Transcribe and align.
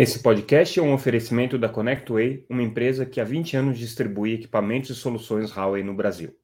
Esse 0.00 0.22
podcast 0.22 0.78
é 0.78 0.82
um 0.84 0.92
oferecimento 0.92 1.58
da 1.58 1.68
ConnectWay, 1.68 2.46
uma 2.48 2.62
empresa 2.62 3.04
que 3.04 3.20
há 3.20 3.24
20 3.24 3.56
anos 3.56 3.78
distribui 3.80 4.32
equipamentos 4.32 4.90
e 4.90 4.94
soluções 4.94 5.50
Huawei 5.50 5.82
no 5.82 5.92
Brasil. 5.92 6.36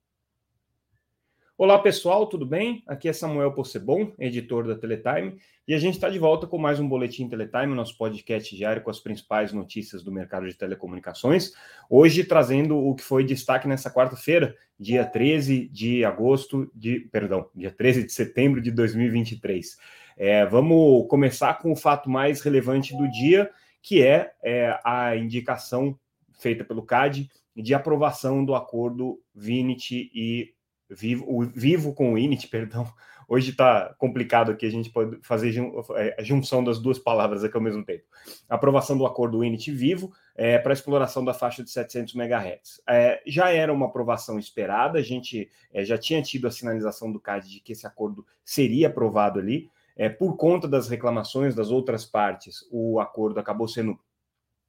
Olá 1.56 1.78
pessoal, 1.78 2.26
tudo 2.26 2.44
bem? 2.44 2.82
Aqui 2.84 3.08
é 3.08 3.12
Samuel 3.12 3.52
Possebon, 3.52 4.12
editor 4.18 4.66
da 4.66 4.74
Teletime, 4.74 5.36
e 5.68 5.72
a 5.72 5.78
gente 5.78 5.94
está 5.94 6.10
de 6.10 6.18
volta 6.18 6.48
com 6.48 6.58
mais 6.58 6.80
um 6.80 6.88
Boletim 6.88 7.28
Teletime, 7.28 7.76
nosso 7.76 7.96
podcast 7.96 8.56
diário 8.56 8.82
com 8.82 8.90
as 8.90 8.98
principais 8.98 9.52
notícias 9.52 10.02
do 10.02 10.10
mercado 10.10 10.48
de 10.48 10.54
telecomunicações. 10.56 11.52
Hoje 11.88 12.24
trazendo 12.24 12.76
o 12.76 12.92
que 12.92 13.04
foi 13.04 13.22
destaque 13.22 13.68
nessa 13.68 13.88
quarta-feira, 13.88 14.56
dia 14.80 15.04
13 15.04 15.68
de 15.68 16.04
agosto 16.04 16.68
de. 16.74 17.08
Perdão, 17.12 17.48
dia 17.54 17.70
13 17.70 18.02
de 18.02 18.12
setembro 18.12 18.60
de 18.60 18.72
2023. 18.72 19.78
É, 20.16 20.44
vamos 20.46 21.06
começar 21.08 21.54
com 21.54 21.72
o 21.72 21.76
fato 21.76 22.08
mais 22.08 22.40
relevante 22.40 22.96
do 22.96 23.10
dia, 23.10 23.50
que 23.82 24.02
é, 24.02 24.32
é 24.42 24.78
a 24.84 25.16
indicação 25.16 25.98
feita 26.38 26.64
pelo 26.64 26.82
CAD 26.82 27.28
de 27.56 27.74
aprovação 27.74 28.44
do 28.44 28.54
acordo 28.54 29.20
Vinit 29.34 30.10
e 30.12 30.52
Vivo, 30.88 31.50
Vivo 31.54 31.94
com 31.94 32.12
o 32.12 32.18
Init, 32.18 32.48
perdão. 32.48 32.86
Hoje 33.26 33.52
está 33.52 33.94
complicado 33.96 34.52
aqui, 34.52 34.66
a 34.66 34.70
gente 34.70 34.90
pode 34.90 35.18
fazer 35.22 35.54
é, 35.96 36.14
a 36.18 36.22
junção 36.22 36.62
das 36.62 36.78
duas 36.78 36.98
palavras 36.98 37.42
aqui 37.42 37.56
ao 37.56 37.62
mesmo 37.62 37.82
tempo. 37.82 38.04
Aprovação 38.48 38.98
do 38.98 39.06
acordo 39.06 39.42
Init 39.42 39.72
Vivo 39.72 40.12
é, 40.34 40.58
para 40.58 40.74
exploração 40.74 41.24
da 41.24 41.32
faixa 41.32 41.64
de 41.64 41.70
700 41.70 42.14
MHz. 42.14 42.82
É, 42.86 43.22
já 43.26 43.50
era 43.50 43.72
uma 43.72 43.86
aprovação 43.86 44.38
esperada, 44.38 44.98
a 44.98 45.02
gente 45.02 45.50
é, 45.72 45.84
já 45.84 45.96
tinha 45.96 46.20
tido 46.20 46.46
a 46.46 46.50
sinalização 46.50 47.10
do 47.10 47.18
CAD 47.18 47.48
de 47.48 47.60
que 47.60 47.72
esse 47.72 47.86
acordo 47.86 48.26
seria 48.44 48.88
aprovado 48.88 49.38
ali, 49.38 49.70
é, 49.96 50.08
por 50.08 50.36
conta 50.36 50.66
das 50.66 50.88
reclamações 50.88 51.54
das 51.54 51.70
outras 51.70 52.04
partes, 52.04 52.66
o 52.70 53.00
acordo 53.00 53.38
acabou 53.38 53.68
sendo 53.68 53.98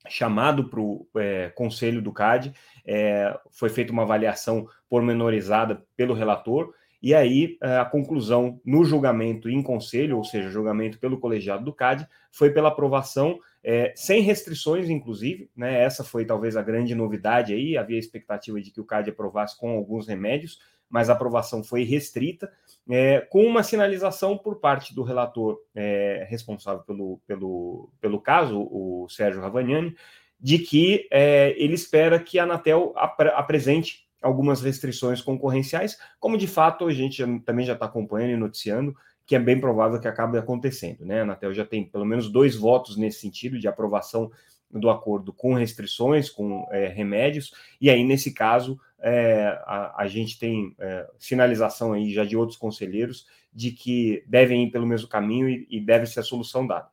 chamado 0.08 0.70
para 0.70 0.80
o 0.80 1.08
é, 1.18 1.50
conselho 1.50 2.02
do 2.02 2.14
CAD, 2.14 2.54
é, 2.86 3.36
foi 3.52 3.70
feita 3.70 3.92
uma 3.92 4.04
avaliação 4.04 4.68
pormenorizada 4.88 5.84
pelo 5.96 6.14
relator, 6.14 6.74
e 7.02 7.14
aí 7.14 7.58
é, 7.62 7.78
a 7.78 7.86
conclusão 7.86 8.60
no 8.66 8.84
julgamento 8.84 9.50
em 9.50 9.62
conselho, 9.62 10.18
ou 10.18 10.24
seja, 10.24 10.50
julgamento 10.50 11.00
pelo 11.00 11.20
colegiado 11.20 11.64
do 11.64 11.74
CAD, 11.74 12.08
foi 12.32 12.52
pela 12.52 12.70
aprovação 12.70 13.40
é, 13.64 13.94
sem 13.96 14.22
restrições, 14.22 14.90
inclusive, 14.90 15.50
né? 15.56 15.82
Essa 15.82 16.04
foi 16.04 16.26
talvez 16.26 16.56
a 16.56 16.62
grande 16.62 16.94
novidade 16.94 17.54
aí. 17.54 17.78
Havia 17.78 17.98
expectativa 17.98 18.62
de 18.62 18.72
que 18.72 18.80
o 18.80 18.86
CAD 18.86 19.10
aprovasse 19.10 19.58
com 19.58 19.72
alguns 19.72 20.08
remédios, 20.08 20.60
mas 20.90 21.10
a 21.10 21.14
aprovação 21.14 21.64
foi 21.64 21.84
restrita, 21.84 22.52
é, 22.90 23.22
com 23.22 23.44
uma 23.44 23.64
sinalização 23.64 24.38
por 24.38 24.60
parte 24.60 24.94
do 24.94 25.04
relator 25.04 25.60
é, 25.74 26.26
responsável 26.30 26.84
pelo, 26.84 27.20
pelo, 27.26 27.90
pelo 28.00 28.22
caso, 28.22 28.60
o 28.60 29.08
Sérgio 29.10 29.42
Ravagnani, 29.42 29.96
de 30.40 30.60
que 30.60 31.08
é, 31.12 31.56
ele 31.58 31.74
espera 31.74 32.20
que 32.20 32.38
a 32.38 32.44
Anatel 32.44 32.94
ap 32.96 33.20
apresente 33.36 34.06
algumas 34.22 34.62
restrições 34.62 35.22
concorrenciais, 35.22 35.98
como 36.20 36.38
de 36.38 36.48
fato 36.48 36.88
a 36.88 36.94
gente 36.94 37.24
também 37.42 37.66
já 37.66 37.74
está 37.74 37.86
acompanhando 37.86 38.32
e 38.32 38.38
noticiando, 38.38 38.96
que 39.26 39.36
é 39.36 39.40
bem 39.40 39.60
provável 39.60 40.00
que 40.00 40.08
acabe 40.08 40.38
acontecendo. 40.38 41.06
Né? 41.06 41.20
A 41.20 41.24
Anatel 41.24 41.54
já 41.54 41.66
tem 41.66 41.84
pelo 41.84 42.06
menos 42.06 42.30
dois 42.32 42.56
votos 42.56 42.98
nesse 42.98 43.20
sentido 43.20 43.60
de 43.60 43.68
aprovação 43.68 44.32
do 44.72 44.90
acordo 44.90 45.32
com 45.32 45.54
restrições, 45.54 46.30
com 46.30 46.68
é, 46.72 46.88
remédios, 46.88 47.54
e 47.80 47.90
aí, 47.90 48.04
nesse 48.04 48.34
caso, 48.34 48.80
é, 49.08 49.62
a, 49.68 50.02
a, 50.02 50.08
gente 50.08 50.40
tem 50.40 50.76
é, 50.80 51.08
sinalização 51.20 51.94
aí 51.94 52.12
já 52.12 52.26
de 52.26 52.36
outros 52.36 52.58
conselheiros 52.58 53.28
de 53.54 53.70
que 53.72 54.24
devem 54.26 54.64
ir 54.64 54.72
pelo 54.72 54.88
mesmo 54.88 55.08
caminho 55.08 55.48
e, 55.48 55.68
e 55.70 55.80
deve 55.80 56.08
ser 56.08 56.22
a 56.22 56.24
solução 56.24 56.66
dada. 56.66 56.90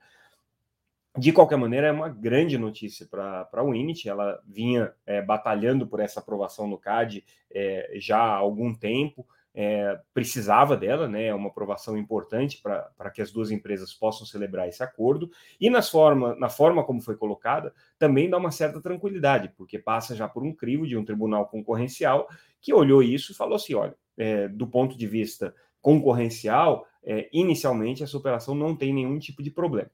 De 1.16 1.32
qualquer 1.32 1.56
maneira, 1.56 1.86
é 1.86 1.92
uma 1.92 2.10
grande 2.10 2.59
notícia 2.59 3.06
para 3.06 3.48
a 3.50 3.62
Winit. 3.62 4.10
Ela 4.10 4.42
vinha 4.47 4.92
é, 5.06 5.22
batalhando 5.22 5.86
por 5.86 6.00
essa 6.00 6.20
aprovação 6.20 6.66
no 6.66 6.76
CAD 6.76 7.25
é, 7.50 7.92
já 7.94 8.19
há 8.19 8.36
algum 8.36 8.75
tempo 8.75 9.26
é, 9.54 9.98
precisava 10.14 10.76
dela, 10.76 11.08
né? 11.08 11.26
É 11.26 11.34
uma 11.34 11.48
aprovação 11.48 11.96
importante 11.96 12.60
para 12.62 13.10
que 13.10 13.20
as 13.20 13.30
duas 13.30 13.50
empresas 13.50 13.92
possam 13.92 14.26
celebrar 14.26 14.68
esse 14.68 14.82
acordo. 14.82 15.30
E 15.60 15.68
nas 15.68 15.90
forma, 15.90 16.34
na 16.36 16.48
forma 16.48 16.84
como 16.84 17.02
foi 17.02 17.16
colocada, 17.16 17.74
também 17.98 18.30
dá 18.30 18.38
uma 18.38 18.50
certa 18.50 18.80
tranquilidade, 18.80 19.52
porque 19.56 19.78
passa 19.78 20.16
já 20.16 20.26
por 20.26 20.42
um 20.42 20.54
crivo 20.54 20.86
de 20.86 20.96
um 20.96 21.04
tribunal 21.04 21.46
concorrencial 21.46 22.28
que 22.60 22.72
olhou 22.72 23.02
isso 23.02 23.32
e 23.32 23.34
falou 23.34 23.56
assim: 23.56 23.74
olha, 23.74 23.94
é, 24.16 24.48
do 24.48 24.66
ponto 24.66 24.96
de 24.96 25.06
vista 25.06 25.54
concorrencial, 25.80 26.86
é, 27.04 27.28
inicialmente 27.32 28.02
essa 28.02 28.16
operação 28.16 28.54
não 28.54 28.74
tem 28.74 28.92
nenhum 28.94 29.18
tipo 29.18 29.42
de 29.42 29.50
problema. 29.50 29.91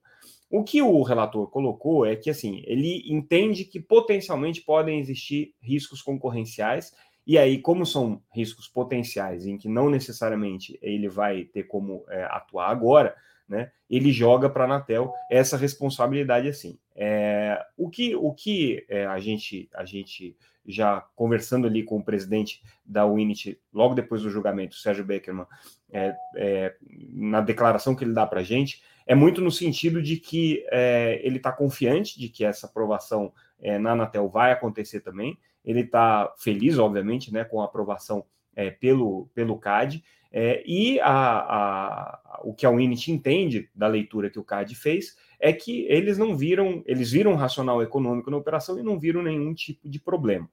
O 0.51 0.63
que 0.63 0.81
o 0.81 1.03
relator 1.03 1.47
colocou 1.47 2.05
é 2.05 2.15
que 2.15 2.29
assim 2.29 2.63
ele 2.65 3.03
entende 3.05 3.65
que 3.65 3.79
potencialmente 3.79 4.61
podem 4.61 4.99
existir 4.99 5.53
riscos 5.61 6.01
concorrenciais 6.01 6.91
e 7.25 7.37
aí, 7.37 7.59
como 7.59 7.85
são 7.85 8.21
riscos 8.33 8.67
potenciais 8.67 9.45
em 9.45 9.57
que 9.57 9.69
não 9.69 9.89
necessariamente 9.89 10.79
ele 10.81 11.07
vai 11.07 11.43
ter 11.45 11.63
como 11.63 12.05
é, 12.09 12.23
atuar 12.23 12.69
agora, 12.69 13.15
né, 13.47 13.71
ele 13.89 14.11
joga 14.11 14.49
para 14.49 14.63
a 14.63 14.65
Anatel 14.65 15.11
essa 15.29 15.57
responsabilidade 15.57 16.47
assim. 16.47 16.77
É, 16.95 17.59
o 17.75 17.89
que, 17.89 18.15
o 18.15 18.33
que 18.33 18.85
é, 18.87 19.05
a, 19.05 19.19
gente, 19.19 19.69
a 19.73 19.83
gente 19.85 20.37
já 20.65 21.01
conversando 21.15 21.65
ali 21.65 21.83
com 21.83 21.97
o 21.97 22.03
presidente 22.03 22.61
da 22.85 23.05
Unity, 23.05 23.59
logo 23.73 23.95
depois 23.95 24.21
do 24.21 24.29
julgamento, 24.29 24.75
Sérgio 24.75 25.03
Beckerman, 25.03 25.47
é, 25.91 26.15
é, 26.35 26.75
na 27.11 27.41
declaração 27.41 27.95
que 27.95 28.03
ele 28.03 28.13
dá 28.13 28.27
para 28.27 28.41
a 28.41 28.43
gente, 28.43 28.83
é 29.07 29.15
muito 29.15 29.41
no 29.41 29.51
sentido 29.51 30.01
de 30.01 30.17
que 30.17 30.63
é, 30.71 31.19
ele 31.23 31.37
está 31.37 31.51
confiante 31.51 32.19
de 32.19 32.29
que 32.29 32.45
essa 32.45 32.67
aprovação 32.67 33.33
é, 33.59 33.79
na 33.79 33.93
Anatel 33.93 34.29
vai 34.29 34.51
acontecer 34.51 34.99
também, 34.99 35.37
ele 35.63 35.81
está 35.81 36.33
feliz, 36.37 36.77
obviamente, 36.77 37.31
né, 37.33 37.43
com 37.43 37.61
a 37.61 37.65
aprovação 37.65 38.23
é, 38.55 38.69
pelo, 38.69 39.29
pelo 39.33 39.57
CAD, 39.57 40.03
é, 40.31 40.63
e 40.65 40.99
a, 40.99 41.11
a, 41.11 42.41
o 42.43 42.53
que 42.53 42.65
a 42.65 42.69
Unity 42.69 43.11
entende 43.11 43.69
da 43.73 43.87
leitura 43.87 44.29
que 44.29 44.39
o 44.39 44.43
CAD 44.43 44.75
fez 44.75 45.17
é 45.39 45.51
que 45.51 45.85
eles 45.89 46.17
não 46.17 46.35
viram, 46.35 46.83
eles 46.85 47.11
viram 47.11 47.31
um 47.31 47.35
racional 47.35 47.81
econômico 47.81 48.29
na 48.29 48.37
operação 48.37 48.77
e 48.77 48.83
não 48.83 48.99
viram 48.99 49.23
nenhum 49.23 49.53
tipo 49.53 49.89
de 49.89 49.99
problema. 49.99 50.47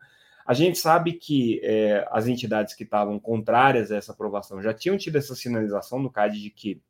A 0.47 0.55
gente 0.55 0.79
sabe 0.79 1.13
que 1.13 1.61
é, 1.63 2.07
as 2.11 2.27
entidades 2.27 2.75
que 2.75 2.85
estavam 2.85 3.19
contrárias 3.19 3.91
a 3.91 3.97
essa 3.97 4.13
aprovação 4.13 4.63
já 4.63 4.73
tinham 4.73 4.97
tido 4.97 5.17
essa 5.17 5.35
sinalização 5.35 5.99
no 5.99 6.11
CAD 6.11 6.41
de 6.41 6.51
que 6.51 6.81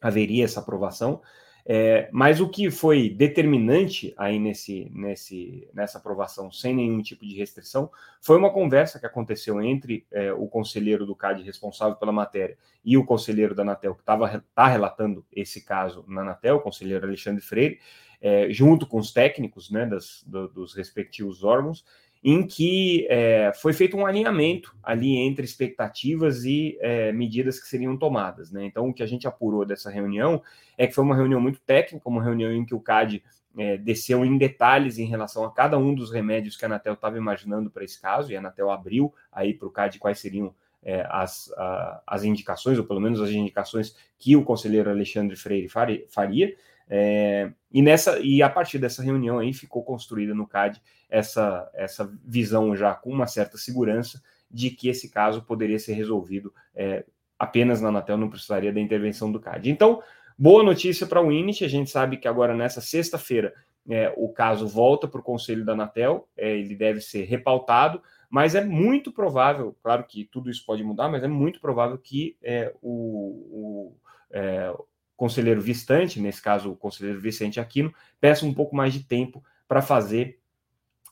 haveria 0.00 0.44
essa 0.44 0.60
aprovação, 0.60 1.20
é, 1.68 2.08
mas 2.12 2.40
o 2.40 2.48
que 2.48 2.70
foi 2.70 3.10
determinante 3.10 4.14
aí 4.16 4.38
nesse, 4.38 4.88
nesse, 4.94 5.68
nessa 5.74 5.98
aprovação, 5.98 6.50
sem 6.52 6.72
nenhum 6.72 7.02
tipo 7.02 7.26
de 7.26 7.34
restrição, 7.34 7.90
foi 8.20 8.38
uma 8.38 8.52
conversa 8.52 9.00
que 9.00 9.06
aconteceu 9.06 9.60
entre 9.60 10.06
é, 10.12 10.32
o 10.32 10.46
conselheiro 10.46 11.04
do 11.04 11.16
CAD 11.16 11.42
responsável 11.42 11.96
pela 11.96 12.12
matéria 12.12 12.56
e 12.84 12.96
o 12.96 13.04
conselheiro 13.04 13.52
da 13.52 13.62
Anatel, 13.62 13.96
que 13.96 14.02
estava 14.02 14.44
tá 14.54 14.68
relatando 14.68 15.26
esse 15.32 15.60
caso 15.60 16.04
na 16.06 16.20
Anatel, 16.20 16.56
o 16.56 16.60
conselheiro 16.60 17.04
Alexandre 17.04 17.42
Freire, 17.42 17.80
é, 18.20 18.48
junto 18.48 18.86
com 18.86 18.98
os 18.98 19.12
técnicos 19.12 19.68
né, 19.68 19.84
das, 19.86 20.22
do, 20.24 20.46
dos 20.48 20.72
respectivos 20.72 21.42
órgãos, 21.42 21.84
em 22.28 22.44
que 22.44 23.06
é, 23.08 23.52
foi 23.54 23.72
feito 23.72 23.96
um 23.96 24.04
alinhamento 24.04 24.74
ali 24.82 25.14
entre 25.16 25.44
expectativas 25.44 26.44
e 26.44 26.76
é, 26.80 27.12
medidas 27.12 27.60
que 27.60 27.68
seriam 27.68 27.96
tomadas. 27.96 28.50
Né? 28.50 28.64
Então, 28.64 28.88
o 28.88 28.92
que 28.92 29.04
a 29.04 29.06
gente 29.06 29.28
apurou 29.28 29.64
dessa 29.64 29.88
reunião 29.88 30.42
é 30.76 30.88
que 30.88 30.92
foi 30.92 31.04
uma 31.04 31.14
reunião 31.14 31.40
muito 31.40 31.60
técnica, 31.60 32.08
uma 32.08 32.24
reunião 32.24 32.50
em 32.50 32.64
que 32.64 32.74
o 32.74 32.80
CAD 32.80 33.22
é, 33.56 33.76
desceu 33.76 34.24
em 34.24 34.36
detalhes 34.36 34.98
em 34.98 35.06
relação 35.06 35.44
a 35.44 35.52
cada 35.52 35.78
um 35.78 35.94
dos 35.94 36.10
remédios 36.10 36.56
que 36.56 36.64
a 36.64 36.68
Anatel 36.68 36.94
estava 36.94 37.16
imaginando 37.16 37.70
para 37.70 37.84
esse 37.84 38.00
caso, 38.00 38.32
e 38.32 38.34
a 38.34 38.40
Anatel 38.40 38.72
abriu 38.72 39.14
aí 39.30 39.54
para 39.54 39.68
o 39.68 39.70
CAD 39.70 40.00
quais 40.00 40.18
seriam 40.18 40.52
é, 40.82 41.06
as, 41.08 41.52
a, 41.56 42.02
as 42.04 42.24
indicações, 42.24 42.76
ou 42.76 42.84
pelo 42.84 43.00
menos 43.00 43.20
as 43.20 43.30
indicações 43.30 43.96
que 44.18 44.34
o 44.34 44.42
conselheiro 44.42 44.90
Alexandre 44.90 45.36
Freire 45.36 45.68
faria. 46.08 46.56
É, 46.88 47.50
e 47.72 47.82
nessa 47.82 48.18
e 48.20 48.42
a 48.42 48.48
partir 48.48 48.78
dessa 48.78 49.02
reunião 49.02 49.40
aí 49.40 49.52
ficou 49.52 49.82
construída 49.82 50.32
no 50.32 50.46
CAD 50.46 50.80
essa, 51.10 51.68
essa 51.74 52.08
visão 52.24 52.76
já 52.76 52.94
com 52.94 53.10
uma 53.10 53.26
certa 53.26 53.58
segurança 53.58 54.22
de 54.48 54.70
que 54.70 54.88
esse 54.88 55.10
caso 55.10 55.42
poderia 55.42 55.78
ser 55.78 55.94
resolvido 55.94 56.54
é, 56.74 57.04
apenas 57.38 57.80
na 57.80 57.88
Anatel, 57.88 58.16
não 58.16 58.30
precisaria 58.30 58.72
da 58.72 58.80
intervenção 58.80 59.30
do 59.30 59.40
CAD. 59.40 59.70
Então, 59.70 60.00
boa 60.38 60.62
notícia 60.62 61.06
para 61.06 61.20
o 61.20 61.32
Init, 61.32 61.64
a 61.64 61.68
gente 61.68 61.90
sabe 61.90 62.16
que 62.16 62.28
agora 62.28 62.54
nessa 62.54 62.80
sexta-feira 62.80 63.52
é, 63.88 64.12
o 64.16 64.28
caso 64.28 64.66
volta 64.66 65.06
para 65.06 65.20
o 65.20 65.24
Conselho 65.24 65.64
da 65.64 65.72
Anatel, 65.72 66.28
é, 66.36 66.56
ele 66.56 66.74
deve 66.74 67.00
ser 67.00 67.24
repautado, 67.24 68.02
mas 68.28 68.54
é 68.54 68.64
muito 68.64 69.12
provável, 69.12 69.76
claro 69.82 70.04
que 70.04 70.24
tudo 70.24 70.50
isso 70.50 70.64
pode 70.66 70.82
mudar, 70.82 71.08
mas 71.08 71.22
é 71.22 71.28
muito 71.28 71.60
provável 71.60 71.96
que 71.98 72.36
é, 72.42 72.72
o, 72.82 72.90
o 72.90 73.96
é, 74.30 74.74
conselheiro 75.16 75.60
Vistante, 75.60 76.20
nesse 76.20 76.42
caso 76.42 76.70
o 76.70 76.76
conselheiro 76.76 77.20
Vicente 77.20 77.58
Aquino, 77.58 77.92
peça 78.20 78.44
um 78.44 78.52
pouco 78.52 78.76
mais 78.76 78.92
de 78.92 79.02
tempo 79.02 79.42
para 79.66 79.80
fazer 79.80 80.38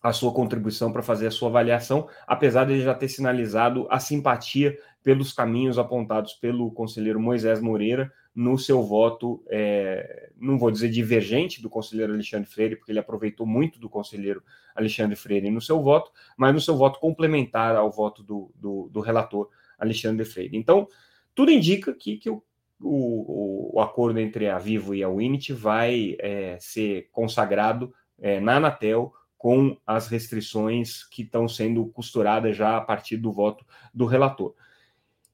a 0.02 0.12
sua 0.12 0.32
contribuição, 0.32 0.92
para 0.92 1.02
fazer 1.02 1.28
a 1.28 1.30
sua 1.30 1.48
avaliação, 1.48 2.06
apesar 2.26 2.66
de 2.66 2.74
ele 2.74 2.82
já 2.82 2.94
ter 2.94 3.08
sinalizado 3.08 3.86
a 3.90 3.98
simpatia 3.98 4.78
pelos 5.02 5.32
caminhos 5.32 5.78
apontados 5.78 6.34
pelo 6.34 6.70
conselheiro 6.72 7.18
Moisés 7.18 7.58
Moreira 7.58 8.12
no 8.34 8.58
seu 8.58 8.82
voto, 8.82 9.42
é, 9.48 10.30
não 10.36 10.58
vou 10.58 10.70
dizer 10.70 10.90
divergente 10.90 11.62
do 11.62 11.70
conselheiro 11.70 12.12
Alexandre 12.12 12.48
Freire, 12.48 12.76
porque 12.76 12.92
ele 12.92 12.98
aproveitou 12.98 13.46
muito 13.46 13.78
do 13.78 13.88
conselheiro 13.88 14.42
Alexandre 14.74 15.16
Freire 15.16 15.50
no 15.50 15.60
seu 15.60 15.80
voto, 15.82 16.10
mas 16.36 16.52
no 16.52 16.60
seu 16.60 16.76
voto 16.76 17.00
complementar 17.00 17.74
ao 17.74 17.90
voto 17.90 18.22
do, 18.22 18.50
do, 18.56 18.90
do 18.92 19.00
relator 19.00 19.48
Alexandre 19.78 20.26
Freire. 20.26 20.56
Então, 20.56 20.86
tudo 21.34 21.50
indica 21.50 21.94
que, 21.94 22.18
que 22.18 22.28
o, 22.80 23.76
o, 23.76 23.80
acordo 23.80 24.18
entre 24.18 24.48
a 24.48 24.58
Vivo 24.58 24.94
e 24.94 25.02
a 25.02 25.08
Winit 25.08 25.52
vai 25.52 26.16
é, 26.18 26.56
ser 26.60 27.08
consagrado 27.12 27.92
é, 28.20 28.40
na 28.40 28.56
Anatel 28.56 29.12
com 29.36 29.76
as 29.86 30.08
restrições 30.08 31.04
que 31.04 31.22
estão 31.22 31.46
sendo 31.46 31.86
costuradas 31.86 32.56
já 32.56 32.76
a 32.76 32.80
partir 32.80 33.16
do 33.16 33.32
voto 33.32 33.64
do 33.92 34.06
relator. 34.06 34.54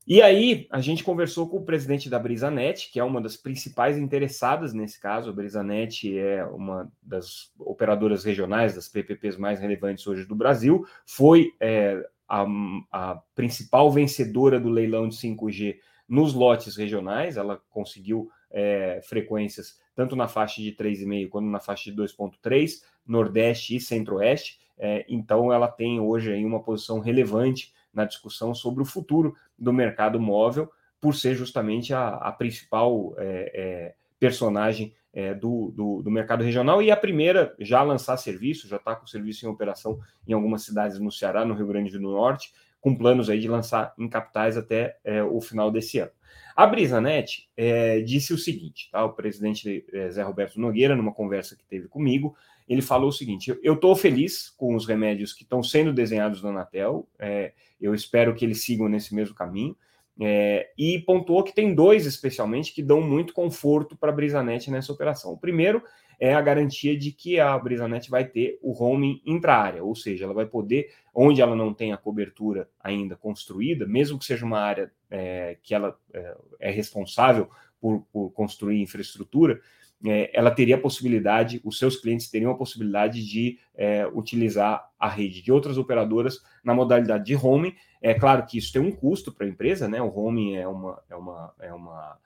E 0.07 0.21
aí, 0.21 0.67
a 0.71 0.81
gente 0.81 1.05
conversou 1.05 1.49
com 1.49 1.59
o 1.59 1.65
presidente 1.65 2.11
da 2.11 2.19
Brisanet, 2.19 2.91
que 2.91 2.99
é 2.99 3.05
uma 3.05 3.21
das 3.21 3.37
principais 3.37 3.97
interessadas 3.97 4.73
nesse 4.73 5.01
caso. 5.01 5.31
A 5.31 5.33
Brisanet 5.33 6.19
é 6.19 6.45
uma 6.45 6.91
das 7.01 7.53
operadoras 7.57 8.25
regionais, 8.25 8.75
das 8.75 8.89
PPPs 8.89 9.37
mais 9.37 9.61
relevantes 9.61 10.05
hoje 10.09 10.25
do 10.25 10.35
Brasil. 10.35 10.85
Foi 11.07 11.53
é, 11.61 12.05
a, 12.29 12.45
a 12.91 13.23
principal 13.37 13.93
vencedora 13.93 14.59
do 14.59 14.69
leilão 14.69 15.09
de 15.09 15.15
5G 15.15 15.77
nos 16.11 16.35
lotes 16.35 16.77
regionais. 16.77 17.39
Ela 17.39 17.63
conseguiu 17.71 18.29
é, 18.51 19.01
frequências 19.05 19.81
tanto 19.95 20.17
na 20.17 20.27
faixa 20.27 20.61
de 20.61 20.73
3,5 20.73 21.29
quanto 21.29 21.47
na 21.47 21.61
faixa 21.61 21.91
de 21.91 21.97
2,3, 21.97 22.83
Nordeste 23.07 23.77
e 23.77 23.81
Centro-Oeste. 23.81 24.59
É, 24.79 25.05
então, 25.09 25.53
ela 25.53 25.69
tem 25.69 26.01
hoje 26.01 26.33
aí 26.33 26.45
uma 26.45 26.63
posição 26.63 27.01
relevante 27.01 27.73
na 27.93 28.05
discussão 28.05 28.55
sobre 28.55 28.83
o 28.83 28.87
futuro 28.87 29.35
do 29.59 29.73
mercado 29.73 30.19
móvel, 30.19 30.71
por 31.01 31.15
ser 31.15 31.35
justamente 31.35 31.93
a, 31.93 32.09
a 32.09 32.33
principal 32.33 33.15
é, 33.19 33.53
é, 33.55 33.95
personagem 34.19 34.95
é, 35.13 35.35
do, 35.35 35.73
do, 35.75 36.03
do, 36.03 36.11
mercado 36.11 36.45
regional 36.45 36.83
e 36.83 36.91
a 36.91 36.97
primeira 36.97 37.55
já 37.59 37.81
a 37.81 37.83
lançar 37.83 38.17
serviço, 38.17 38.69
já 38.69 38.77
está 38.77 38.95
com 38.95 39.07
serviço 39.07 39.45
em 39.45 39.49
operação 39.49 39.99
em 40.27 40.33
algumas 40.33 40.63
cidades 40.63 40.99
no 40.99 41.11
Ceará, 41.11 41.45
no 41.45 41.55
Rio 41.55 41.67
Grande 41.67 41.91
do 41.91 42.01
Norte, 42.01 42.53
com 42.81 42.95
planos 42.95 43.29
aí 43.29 43.39
de 43.39 43.49
lançar 43.49 43.95
em 43.99 44.09
capitais 44.09 44.57
até 44.57 44.99
é, 45.05 45.23
o 45.23 45.41
final 45.41 45.71
desse 45.71 45.99
ano. 45.99 46.13
A 46.57 46.67
Brisanet 46.67 47.49
é, 47.57 48.01
disse 48.01 48.33
o 48.33 48.39
seguinte, 48.39 48.89
tá? 48.91 49.05
o 49.05 49.13
presidente 49.13 49.85
é, 49.93 50.11
Zé 50.11 50.23
Roberto 50.23 50.61
Nogueira, 50.61 50.97
numa 50.97 51.13
conversa 51.13 51.57
que 51.57 51.65
teve 51.65 51.89
comigo, 51.89 52.37
ele 52.69 52.83
falou 52.83 53.09
o 53.09 53.13
seguinte: 53.13 53.57
eu 53.63 53.75
estou 53.75 53.97
feliz 53.97 54.51
com 54.51 54.75
os 54.75 54.87
remédios 54.87 55.33
que 55.33 55.43
estão 55.43 55.63
sendo 55.63 55.93
desenhados 55.93 56.43
na 56.43 56.51
Anatel, 56.51 57.09
é, 57.19 57.53
eu 57.81 57.95
espero 57.95 58.35
que 58.35 58.45
eles 58.45 58.63
sigam 58.63 58.89
nesse 58.89 59.15
mesmo 59.15 59.35
caminho. 59.35 59.77
É, 60.23 60.71
e 60.77 60.99
pontuou 60.99 61.43
que 61.43 61.55
tem 61.55 61.75
dois, 61.75 62.05
especialmente, 62.05 62.75
que 62.75 62.83
dão 62.83 63.01
muito 63.01 63.33
conforto 63.33 63.97
para 63.97 64.11
a 64.11 64.15
Brisanet 64.15 64.71
nessa 64.71 64.93
operação. 64.93 65.33
O 65.33 65.39
primeiro 65.39 65.83
é 66.21 66.35
a 66.35 66.43
garantia 66.43 66.97
de 66.97 67.11
que 67.11 67.41
a 67.41 67.59
Brisanet 67.59 68.11
vai 68.11 68.27
ter 68.27 68.59
o 68.61 68.73
roaming 68.73 69.23
intra-área, 69.25 69.83
ou 69.83 69.95
seja, 69.97 70.25
ela 70.25 70.35
vai 70.35 70.45
poder, 70.45 70.93
onde 71.15 71.41
ela 71.41 71.57
não 71.57 71.73
tem 71.73 71.95
a 71.95 71.97
cobertura 71.97 72.69
ainda 72.79 73.17
construída, 73.17 73.87
mesmo 73.87 74.19
que 74.19 74.27
seja 74.27 74.45
uma 74.45 74.61
área 74.61 74.93
é, 75.11 75.57
que 75.63 75.75
ela 75.75 75.97
é, 76.13 76.37
é 76.61 76.71
responsável 76.71 77.49
por, 77.81 78.05
por, 78.13 78.31
construir 78.33 78.83
infraestrutura, 78.83 79.59
é, 80.07 80.31
ela 80.33 80.51
teria 80.51 80.77
a 80.77 80.81
possibilidade, 80.81 81.61
os 81.65 81.79
seus 81.79 81.97
clientes 81.97 82.31
teriam 82.31 82.51
a 82.51 82.57
possibilidade 82.57 83.25
de 83.25 83.59
é, 83.75 84.07
utilizar 84.07 84.89
a 84.99 85.09
rede 85.09 85.43
de 85.43 85.53
outras 85.53 85.77
operadoras 85.77 86.41
na 86.65 86.75
modalidade 86.75 87.25
de 87.25 87.35
roaming. 87.35 87.75
É 88.01 88.15
claro 88.15 88.47
que 88.47 88.57
isso 88.57 88.73
tem 88.73 88.81
um 88.81 88.91
custo 88.91 89.33
para 89.33 89.47
a 89.47 89.49
empresa, 89.49 89.89
né? 89.89 90.01
O 90.01 90.09
roaming 90.09 90.57
é 90.57 90.67
uma, 90.67 91.03
é, 91.09 91.17
uma, 91.17 91.55
é, 91.61 91.73
uma, 91.73 92.19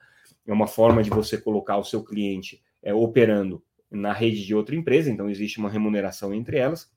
é 0.47 0.53
uma 0.53 0.67
forma 0.67 1.03
de 1.03 1.09
você 1.09 1.37
colocar 1.37 1.77
o 1.77 1.83
seu 1.83 2.03
cliente 2.03 2.61
é, 2.81 2.93
operando 2.93 3.61
na 3.91 4.13
rede 4.13 4.45
de 4.45 4.55
outra 4.55 4.75
empresa, 4.75 5.11
então 5.11 5.29
existe 5.29 5.59
uma 5.59 5.69
remuneração 5.69 6.33
entre 6.33 6.57
elas. 6.57 6.89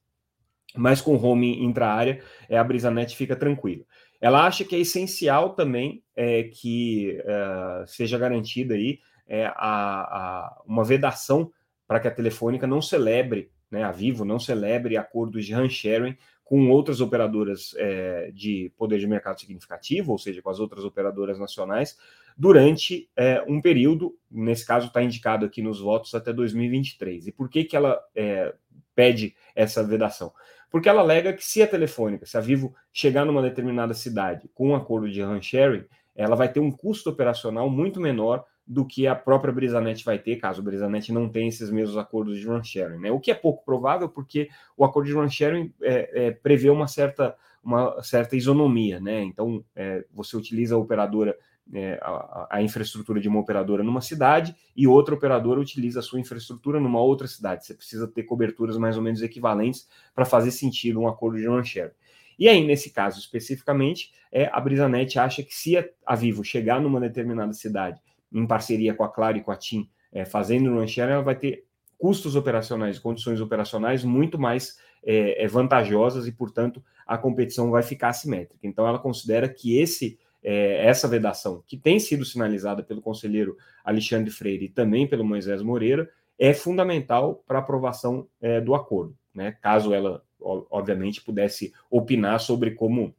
Mas 0.76 1.00
com 1.00 1.16
roaming 1.16 1.64
intra-área, 1.64 2.22
é, 2.48 2.56
a 2.56 2.62
Brisanet 2.62 3.16
fica 3.16 3.34
tranquila. 3.34 3.84
Ela 4.20 4.46
acha 4.46 4.64
que 4.64 4.76
é 4.76 4.80
essencial 4.80 5.54
também 5.54 6.02
é, 6.14 6.44
que 6.44 7.18
uh, 7.20 7.86
seja 7.86 8.18
garantida 8.18 8.74
aí 8.74 8.98
é, 9.28 9.46
a, 9.46 9.52
a, 9.56 10.62
uma 10.66 10.82
vedação 10.82 11.52
para 11.86 12.00
que 12.00 12.08
a 12.08 12.10
Telefônica 12.10 12.66
não 12.66 12.82
celebre, 12.82 13.50
né, 13.70 13.84
a 13.84 13.92
Vivo 13.92 14.24
não 14.24 14.40
celebre 14.40 14.96
acordos 14.96 15.44
de 15.44 15.54
hand 15.54 15.68
sharing 15.68 16.16
com 16.48 16.70
outras 16.70 17.02
operadoras 17.02 17.74
é, 17.76 18.30
de 18.32 18.72
poder 18.78 18.98
de 18.98 19.06
mercado 19.06 19.38
significativo, 19.38 20.12
ou 20.12 20.18
seja, 20.18 20.40
com 20.40 20.48
as 20.48 20.58
outras 20.58 20.82
operadoras 20.82 21.38
nacionais, 21.38 21.98
durante 22.38 23.06
é, 23.14 23.44
um 23.46 23.60
período, 23.60 24.16
nesse 24.30 24.66
caso 24.66 24.86
está 24.86 25.02
indicado 25.02 25.44
aqui 25.44 25.60
nos 25.60 25.78
votos 25.78 26.14
até 26.14 26.32
2023. 26.32 27.26
E 27.26 27.32
por 27.32 27.50
que, 27.50 27.64
que 27.64 27.76
ela 27.76 28.00
é, 28.14 28.54
pede 28.94 29.36
essa 29.54 29.84
vedação? 29.84 30.32
Porque 30.70 30.88
ela 30.88 31.02
alega 31.02 31.34
que 31.34 31.44
se 31.44 31.60
a 31.62 31.66
Telefônica, 31.66 32.24
se 32.24 32.38
a 32.38 32.40
Vivo 32.40 32.74
chegar 32.92 33.26
numa 33.26 33.42
determinada 33.42 33.92
cidade 33.92 34.48
com 34.54 34.68
um 34.68 34.74
acordo 34.74 35.10
de 35.10 35.20
hand 35.20 35.42
sharing, 35.42 35.84
ela 36.14 36.34
vai 36.34 36.50
ter 36.50 36.60
um 36.60 36.70
custo 36.70 37.10
operacional 37.10 37.68
muito 37.68 38.00
menor 38.00 38.44
do 38.68 38.84
que 38.84 39.06
a 39.06 39.14
própria 39.14 39.52
Brisanet 39.52 40.04
vai 40.04 40.18
ter, 40.18 40.36
caso 40.36 40.60
a 40.60 40.64
Brisanet 40.64 41.10
não 41.10 41.26
tenha 41.26 41.48
esses 41.48 41.70
mesmos 41.70 41.96
acordos 41.96 42.38
de 42.38 42.46
run 42.46 42.62
sharing, 42.62 42.98
né? 42.98 43.10
O 43.10 43.18
que 43.18 43.30
é 43.30 43.34
pouco 43.34 43.64
provável, 43.64 44.10
porque 44.10 44.50
o 44.76 44.84
acordo 44.84 45.06
de 45.06 45.14
run 45.14 45.28
sharing 45.28 45.72
é, 45.80 46.26
é, 46.26 46.30
prevê 46.32 46.68
uma 46.68 46.86
certa, 46.86 47.34
uma 47.64 48.02
certa 48.02 48.36
isonomia, 48.36 49.00
né? 49.00 49.22
Então, 49.22 49.64
é, 49.74 50.04
você 50.12 50.36
utiliza 50.36 50.74
a 50.74 50.78
operadora, 50.78 51.34
é, 51.72 51.98
a, 52.02 52.48
a, 52.50 52.62
infraestrutura 52.62 53.18
de 53.18 53.28
uma 53.28 53.40
operadora 53.40 53.82
numa 53.82 54.02
cidade 54.02 54.54
e 54.76 54.86
outra 54.86 55.14
operadora 55.14 55.58
utiliza 55.58 56.00
a 56.00 56.02
sua 56.02 56.20
infraestrutura 56.20 56.78
numa 56.78 57.00
outra 57.00 57.26
cidade. 57.26 57.64
Você 57.64 57.72
precisa 57.72 58.06
ter 58.06 58.24
coberturas 58.24 58.76
mais 58.76 58.98
ou 58.98 59.02
menos 59.02 59.22
equivalentes 59.22 59.88
para 60.14 60.26
fazer 60.26 60.50
sentido 60.50 61.00
um 61.00 61.08
acordo 61.08 61.38
de 61.38 61.46
run 61.46 61.64
sharing. 61.64 61.92
E 62.38 62.48
aí, 62.50 62.64
nesse 62.64 62.90
caso 62.90 63.18
especificamente, 63.18 64.12
é, 64.30 64.50
a 64.52 64.60
Brisanet 64.60 65.18
acha 65.18 65.42
que 65.42 65.54
se 65.54 65.78
a, 65.78 65.88
a 66.06 66.14
Vivo 66.14 66.44
chegar 66.44 66.82
numa 66.82 67.00
determinada 67.00 67.54
cidade 67.54 67.98
em 68.32 68.46
parceria 68.46 68.94
com 68.94 69.04
a 69.04 69.08
Claro 69.08 69.38
e 69.38 69.42
com 69.42 69.50
a 69.50 69.56
TIM, 69.56 69.88
é, 70.12 70.24
fazendo 70.24 70.70
no 70.70 70.86
share, 70.86 71.12
ela 71.12 71.22
vai 71.22 71.36
ter 71.36 71.64
custos 71.98 72.36
operacionais, 72.36 72.98
condições 72.98 73.40
operacionais 73.40 74.04
muito 74.04 74.38
mais 74.38 74.78
é, 75.04 75.46
vantajosas 75.48 76.26
e, 76.26 76.32
portanto, 76.32 76.82
a 77.06 77.18
competição 77.18 77.70
vai 77.70 77.82
ficar 77.82 78.08
assimétrica. 78.08 78.66
Então, 78.66 78.86
ela 78.86 78.98
considera 78.98 79.48
que 79.48 79.78
esse 79.78 80.18
é, 80.42 80.86
essa 80.86 81.08
vedação, 81.08 81.62
que 81.66 81.76
tem 81.76 81.98
sido 81.98 82.24
sinalizada 82.24 82.82
pelo 82.82 83.02
conselheiro 83.02 83.56
Alexandre 83.84 84.30
Freire 84.30 84.66
e 84.66 84.68
também 84.68 85.06
pelo 85.06 85.24
Moisés 85.24 85.62
Moreira, 85.62 86.08
é 86.38 86.54
fundamental 86.54 87.42
para 87.46 87.58
a 87.58 87.60
aprovação 87.60 88.28
é, 88.40 88.60
do 88.60 88.74
acordo, 88.74 89.16
né? 89.34 89.56
Caso 89.60 89.92
ela, 89.92 90.22
obviamente, 90.40 91.20
pudesse 91.20 91.72
opinar 91.90 92.38
sobre 92.38 92.70
como 92.70 93.14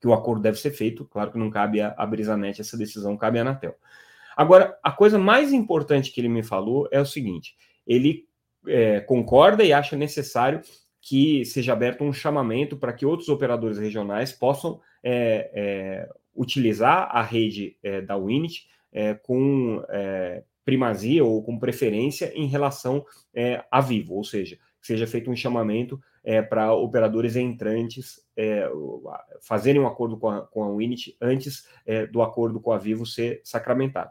que 0.00 0.06
o 0.06 0.12
acordo 0.12 0.42
deve 0.42 0.58
ser 0.58 0.70
feito, 0.70 1.06
claro 1.06 1.32
que 1.32 1.38
não 1.38 1.50
cabe 1.50 1.80
a, 1.80 1.94
a 1.96 2.04
Brisanet 2.04 2.60
essa 2.60 2.76
decisão, 2.76 3.16
cabe 3.16 3.38
à 3.38 3.40
Anatel. 3.40 3.74
Agora, 4.36 4.78
a 4.82 4.90
coisa 4.90 5.18
mais 5.18 5.52
importante 5.52 6.10
que 6.10 6.20
ele 6.20 6.28
me 6.28 6.42
falou 6.42 6.88
é 6.90 7.00
o 7.00 7.06
seguinte: 7.06 7.54
ele 7.86 8.24
é, 8.66 9.00
concorda 9.00 9.62
e 9.62 9.72
acha 9.72 9.96
necessário 9.96 10.60
que 11.00 11.44
seja 11.44 11.74
aberto 11.74 12.02
um 12.02 12.12
chamamento 12.12 12.76
para 12.76 12.92
que 12.92 13.04
outros 13.04 13.28
operadores 13.28 13.78
regionais 13.78 14.32
possam 14.32 14.80
é, 15.02 15.50
é, 15.52 16.08
utilizar 16.34 17.08
a 17.14 17.22
rede 17.22 17.76
é, 17.82 18.00
da 18.00 18.16
Winit 18.16 18.66
é, 18.90 19.12
com 19.12 19.84
é, 19.90 20.42
primazia 20.64 21.22
ou 21.22 21.42
com 21.42 21.58
preferência 21.58 22.32
em 22.34 22.46
relação 22.46 23.04
a 23.70 23.80
Vivo, 23.82 24.14
ou 24.14 24.24
seja, 24.24 24.56
seja 24.80 25.06
feito 25.06 25.30
um 25.30 25.36
chamamento 25.36 26.00
é, 26.24 26.40
para 26.40 26.72
operadores 26.72 27.36
entrantes 27.36 28.20
é, 28.36 28.66
fazerem 29.42 29.80
um 29.80 29.86
acordo 29.86 30.16
com 30.16 30.30
a, 30.30 30.40
com 30.40 30.64
a 30.64 30.74
Winit 30.74 31.16
antes 31.20 31.68
é, 31.84 32.06
do 32.06 32.22
acordo 32.22 32.58
com 32.58 32.72
a 32.72 32.78
Vivo 32.78 33.04
ser 33.04 33.40
sacramentado. 33.44 34.10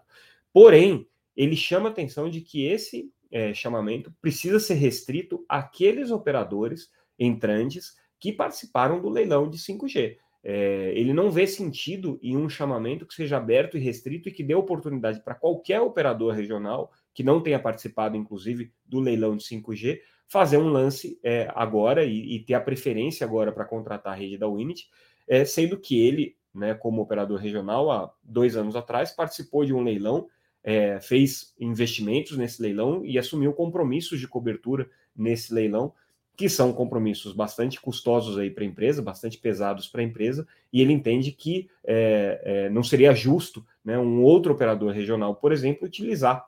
Porém, 0.53 1.07
ele 1.35 1.55
chama 1.55 1.89
atenção 1.89 2.29
de 2.29 2.39
que 2.39 2.65
esse 2.65 3.11
é, 3.31 3.53
chamamento 3.53 4.13
precisa 4.21 4.59
ser 4.59 4.75
restrito 4.75 5.43
àqueles 5.49 6.11
operadores 6.11 6.91
entrantes 7.17 7.95
que 8.19 8.31
participaram 8.31 9.01
do 9.01 9.09
leilão 9.09 9.49
de 9.49 9.57
5G. 9.57 10.17
É, 10.45 10.91
ele 10.95 11.13
não 11.13 11.31
vê 11.31 11.47
sentido 11.47 12.19
em 12.21 12.35
um 12.35 12.49
chamamento 12.49 13.05
que 13.05 13.13
seja 13.13 13.37
aberto 13.37 13.77
e 13.77 13.79
restrito 13.79 14.27
e 14.27 14.31
que 14.31 14.43
dê 14.43 14.53
oportunidade 14.53 15.21
para 15.21 15.33
qualquer 15.33 15.79
operador 15.81 16.33
regional 16.33 16.91
que 17.13 17.23
não 17.23 17.41
tenha 17.41 17.59
participado, 17.59 18.17
inclusive, 18.17 18.71
do 18.85 18.99
leilão 18.99 19.37
de 19.37 19.43
5G, 19.43 19.99
fazer 20.33 20.57
um 20.57 20.67
lance 20.67 21.19
é, 21.21 21.47
agora 21.53 22.03
e, 22.03 22.37
e, 22.37 22.39
ter 22.39 22.55
a 22.55 22.59
preferência 22.59 23.23
agora 23.23 23.51
para 23.51 23.65
contratar 23.65 24.13
a 24.13 24.15
rede 24.15 24.35
da 24.35 24.49
Winit, 24.49 24.89
é, 25.27 25.45
sendo 25.45 25.77
que 25.77 26.03
ele, 26.03 26.35
né, 26.51 26.73
como 26.73 27.03
operador 27.03 27.37
regional, 27.39 27.91
há 27.91 28.11
dois 28.23 28.57
anos 28.57 28.75
atrás, 28.75 29.11
participou 29.11 29.63
de 29.63 29.71
um 29.71 29.83
leilão, 29.83 30.27
é, 30.63 30.99
fez 30.99 31.53
investimentos 31.59 32.35
nesse 32.35 32.59
leilão 32.63 33.05
e 33.05 33.19
assumiu 33.19 33.53
compromissos 33.53 34.19
de 34.19 34.27
cobertura 34.27 34.89
nesse 35.15 35.53
leilão, 35.53 35.93
que 36.35 36.49
são 36.49 36.73
compromissos 36.73 37.31
bastante 37.31 37.79
custosos 37.79 38.39
aí 38.39 38.49
para 38.49 38.63
a 38.63 38.67
empresa, 38.67 39.03
bastante 39.03 39.37
pesados 39.37 39.87
para 39.87 40.01
a 40.01 40.03
empresa, 40.03 40.47
e 40.73 40.81
ele 40.81 40.93
entende 40.93 41.31
que 41.31 41.69
é, 41.83 42.41
é, 42.43 42.69
não 42.71 42.81
seria 42.81 43.13
justo 43.13 43.63
né, 43.85 43.99
um 43.99 44.23
outro 44.23 44.51
operador 44.51 44.91
regional, 44.93 45.35
por 45.35 45.51
exemplo, 45.51 45.85
utilizar 45.85 46.43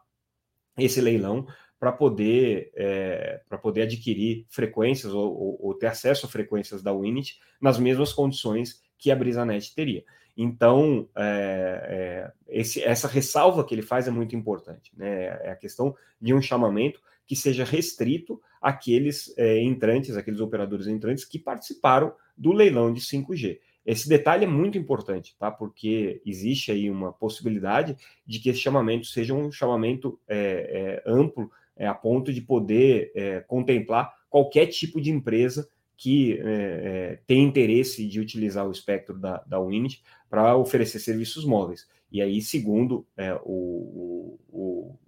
esse 0.75 0.99
leilão 0.99 1.45
para 1.85 1.91
poder, 1.91 2.71
é, 2.75 3.41
poder 3.61 3.83
adquirir 3.83 4.47
frequências 4.49 5.13
ou, 5.13 5.31
ou, 5.31 5.67
ou, 5.67 5.73
ter 5.75 5.85
acesso 5.85 6.25
a 6.25 6.29
frequências 6.29 6.81
da 6.81 6.91
Winit 6.91 7.39
nas 7.61 7.77
mesmas 7.77 8.11
condições 8.11 8.81
que 8.97 9.11
a 9.11 9.15
BrisaNet 9.15 9.75
teria. 9.75 10.03
Então, 10.35 11.07
é, 11.15 11.85
é, 11.87 12.31
esse, 12.47 12.81
essa 12.81 13.07
ressalva 13.07 13.63
que 13.63 13.75
ele 13.75 13.83
faz 13.83 14.07
é 14.07 14.11
muito 14.11 14.35
importante. 14.35 14.91
Né? 14.97 15.25
É 15.43 15.51
a 15.51 15.55
questão 15.55 15.95
de 16.19 16.33
um 16.33 16.41
chamamento 16.41 16.99
que 17.27 17.35
seja 17.35 17.63
restrito 17.63 18.41
àqueles 18.59 19.31
é, 19.37 19.61
entrantes, 19.61 20.17
aqueles 20.17 20.39
operadores 20.39 20.87
entrantes 20.87 21.23
que 21.23 21.37
participaram 21.37 22.15
do 22.35 22.51
leilão 22.51 22.91
de 22.91 22.99
5G. 22.99 23.59
Esse 23.85 24.09
detalhe 24.09 24.45
é 24.45 24.47
muito 24.47 24.75
importante, 24.79 25.35
tá? 25.37 25.51
Porque 25.51 26.19
existe 26.25 26.71
aí 26.71 26.89
uma 26.89 27.13
possibilidade 27.13 27.95
de 28.25 28.39
que 28.39 28.49
esse 28.49 28.59
chamamento 28.59 29.05
seja 29.05 29.35
um 29.35 29.51
chamamento 29.51 30.19
é, 30.27 31.03
é, 31.05 31.11
amplo, 31.11 31.51
é, 31.75 31.87
a 31.87 31.93
ponto 31.93 32.31
de 32.33 32.41
poder 32.41 33.11
é, 33.15 33.39
contemplar 33.41 34.13
qualquer 34.29 34.67
tipo 34.67 34.99
de 35.01 35.11
empresa 35.11 35.67
que 35.97 36.33
é, 36.33 36.41
é, 36.43 37.19
tem 37.25 37.43
interesse 37.43 38.05
de 38.07 38.19
utilizar 38.19 38.67
o 38.67 38.71
espectro 38.71 39.17
da, 39.17 39.43
da 39.47 39.59
Winit 39.59 40.03
para 40.29 40.57
oferecer 40.57 40.99
serviços 40.99 41.45
móveis. 41.45 41.87
E 42.11 42.21
aí, 42.21 42.41
segundo 42.41 43.05
o, 43.43 44.39
o, 44.49 44.49
o 44.51 44.99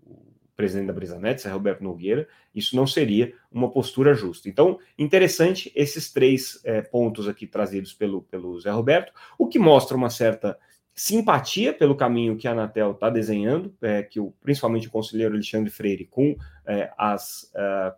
presidente 0.58 0.88
da 0.88 0.94
BrisaNet, 0.94 1.48
Roberto 1.48 1.84
Nogueira, 1.84 2.28
isso 2.54 2.76
não 2.76 2.88
seria 2.88 3.32
uma 3.52 3.70
postura 3.70 4.16
justa. 4.16 4.50
Então, 4.50 4.80
interessante 4.98 5.72
esses 5.76 6.12
três 6.12 6.60
é, 6.64 6.82
pontos 6.82 7.28
aqui 7.28 7.46
trazidos 7.46 7.94
pelo, 7.94 8.24
pelo 8.24 8.60
Zé 8.60 8.72
Roberto, 8.72 9.14
o 9.38 9.48
que 9.48 9.60
mostra 9.60 9.96
uma 9.96 10.10
certa 10.10 10.58
simpatia 11.00 11.72
pelo 11.72 11.96
caminho 11.96 12.36
que 12.36 12.48
a 12.48 12.54
Anatel 12.54 12.94
está 12.94 13.08
desenhando, 13.08 13.72
é, 13.84 14.02
que 14.02 14.20
o, 14.20 14.34
principalmente 14.42 14.88
o 14.88 14.92
conselheiro 14.92 15.36
Alexandre 15.36 15.70
Freire, 15.70 16.06
com 16.06 16.36
é, 16.66 16.92
as 16.98 17.52
é, 17.56 17.94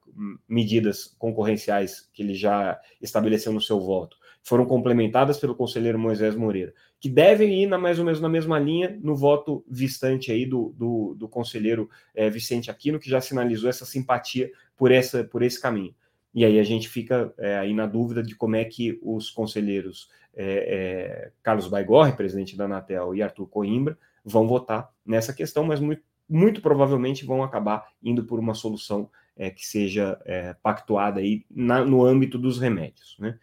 medidas 0.46 1.16
concorrenciais 1.18 2.10
que 2.14 2.22
ele 2.22 2.34
já 2.34 2.78
estabeleceu 3.02 3.54
no 3.54 3.62
seu 3.62 3.80
voto, 3.80 4.18
foram 4.44 4.66
complementadas 4.66 5.38
pelo 5.38 5.56
conselheiro 5.56 5.98
Moisés 5.98 6.36
Moreira, 6.36 6.74
que 7.00 7.08
devem 7.08 7.64
ir 7.64 7.68
na, 7.68 7.78
mais 7.78 8.00
ou 8.00 8.06
menos 8.06 8.20
na 8.20 8.28
mesma 8.28 8.60
linha 8.60 9.00
no 9.02 9.16
voto 9.16 9.64
vistante 9.70 10.30
aí 10.30 10.46
do, 10.46 10.76
do, 10.78 11.16
do 11.18 11.30
conselheiro 11.30 11.90
é, 12.14 12.30
Vicente 12.30 12.70
Aquino, 12.70 13.00
que 13.00 13.10
já 13.10 13.22
sinalizou 13.22 13.70
essa 13.70 13.86
simpatia 13.86 14.52
por, 14.76 14.92
essa, 14.92 15.24
por 15.24 15.42
esse 15.42 15.62
caminho. 15.62 15.96
E 16.34 16.46
aí 16.46 16.60
a 16.60 16.64
gente 16.64 16.88
fica 16.88 17.34
é, 17.38 17.58
aí 17.58 17.74
na 17.74 17.86
dúvida 17.86 18.22
de 18.22 18.36
como 18.36 18.56
é 18.56 18.64
que 18.64 19.00
os 19.02 19.30
conselheiros 19.30 20.10
é, 20.36 20.44
é, 20.46 21.32
Carlos 21.42 21.68
Baigorre, 21.68 22.14
presidente 22.14 22.56
da 22.56 22.66
Anatel, 22.66 23.16
e 23.16 23.22
Arthur 23.22 23.48
Coimbra 23.48 23.98
vão 24.24 24.48
votar 24.48 24.90
nessa 25.06 25.34
questão, 25.34 25.64
mas 25.64 25.80
muito, 25.80 26.04
muito 26.30 26.62
provavelmente 26.62 27.26
vão 27.26 27.44
acabar 27.44 27.88
indo 28.02 28.24
por 28.24 28.40
uma 28.40 28.54
solução 28.54 29.10
é, 29.36 29.50
que 29.50 29.66
seja 29.66 30.20
é, 30.26 30.54
pactuada 30.62 31.20
aí 31.20 31.46
na, 31.50 31.84
no 31.84 32.06
âmbito 32.06 32.38
dos 32.38 32.60
remédios. 32.60 33.18
Né? 33.20 33.38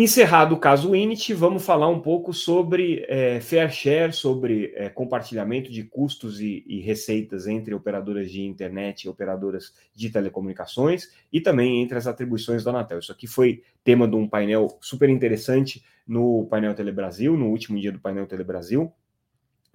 Encerrado 0.00 0.54
o 0.54 0.60
caso 0.60 0.94
Init, 0.94 1.34
vamos 1.34 1.66
falar 1.66 1.88
um 1.88 1.98
pouco 1.98 2.32
sobre 2.32 3.04
é, 3.08 3.40
fair 3.40 3.68
share, 3.68 4.12
sobre 4.12 4.72
é, 4.76 4.88
compartilhamento 4.88 5.72
de 5.72 5.82
custos 5.82 6.40
e, 6.40 6.62
e, 6.68 6.78
receitas 6.78 7.48
entre 7.48 7.74
operadoras 7.74 8.30
de 8.30 8.40
internet 8.42 9.02
e 9.02 9.08
operadoras 9.08 9.74
de 9.92 10.08
telecomunicações 10.08 11.12
e 11.32 11.40
também 11.40 11.82
entre 11.82 11.98
as 11.98 12.06
atribuições 12.06 12.62
da 12.62 12.70
Anatel. 12.70 13.00
Isso 13.00 13.10
aqui 13.10 13.26
foi 13.26 13.64
tema 13.82 14.06
de 14.06 14.14
um 14.14 14.28
painel 14.28 14.78
super 14.80 15.08
interessante 15.08 15.84
no 16.06 16.46
painel 16.46 16.76
Telebrasil, 16.76 17.36
no 17.36 17.46
último 17.46 17.76
dia 17.76 17.90
do 17.90 17.98
painel 17.98 18.28
Telebrasil. 18.28 18.92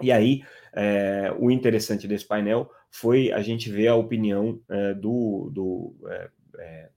E 0.02 0.10
aí, 0.10 0.42
é, 0.72 1.36
o 1.38 1.52
interessante 1.52 2.08
desse 2.08 2.26
painel 2.26 2.72
foi 2.90 3.30
a 3.34 3.42
gente 3.42 3.70
ver 3.70 3.90
a 3.90 3.96
opinião 3.96 4.58
é, 4.70 4.94
do, 4.94 5.52
do 5.54 5.94
é, 6.08 6.30
é, 6.60 6.90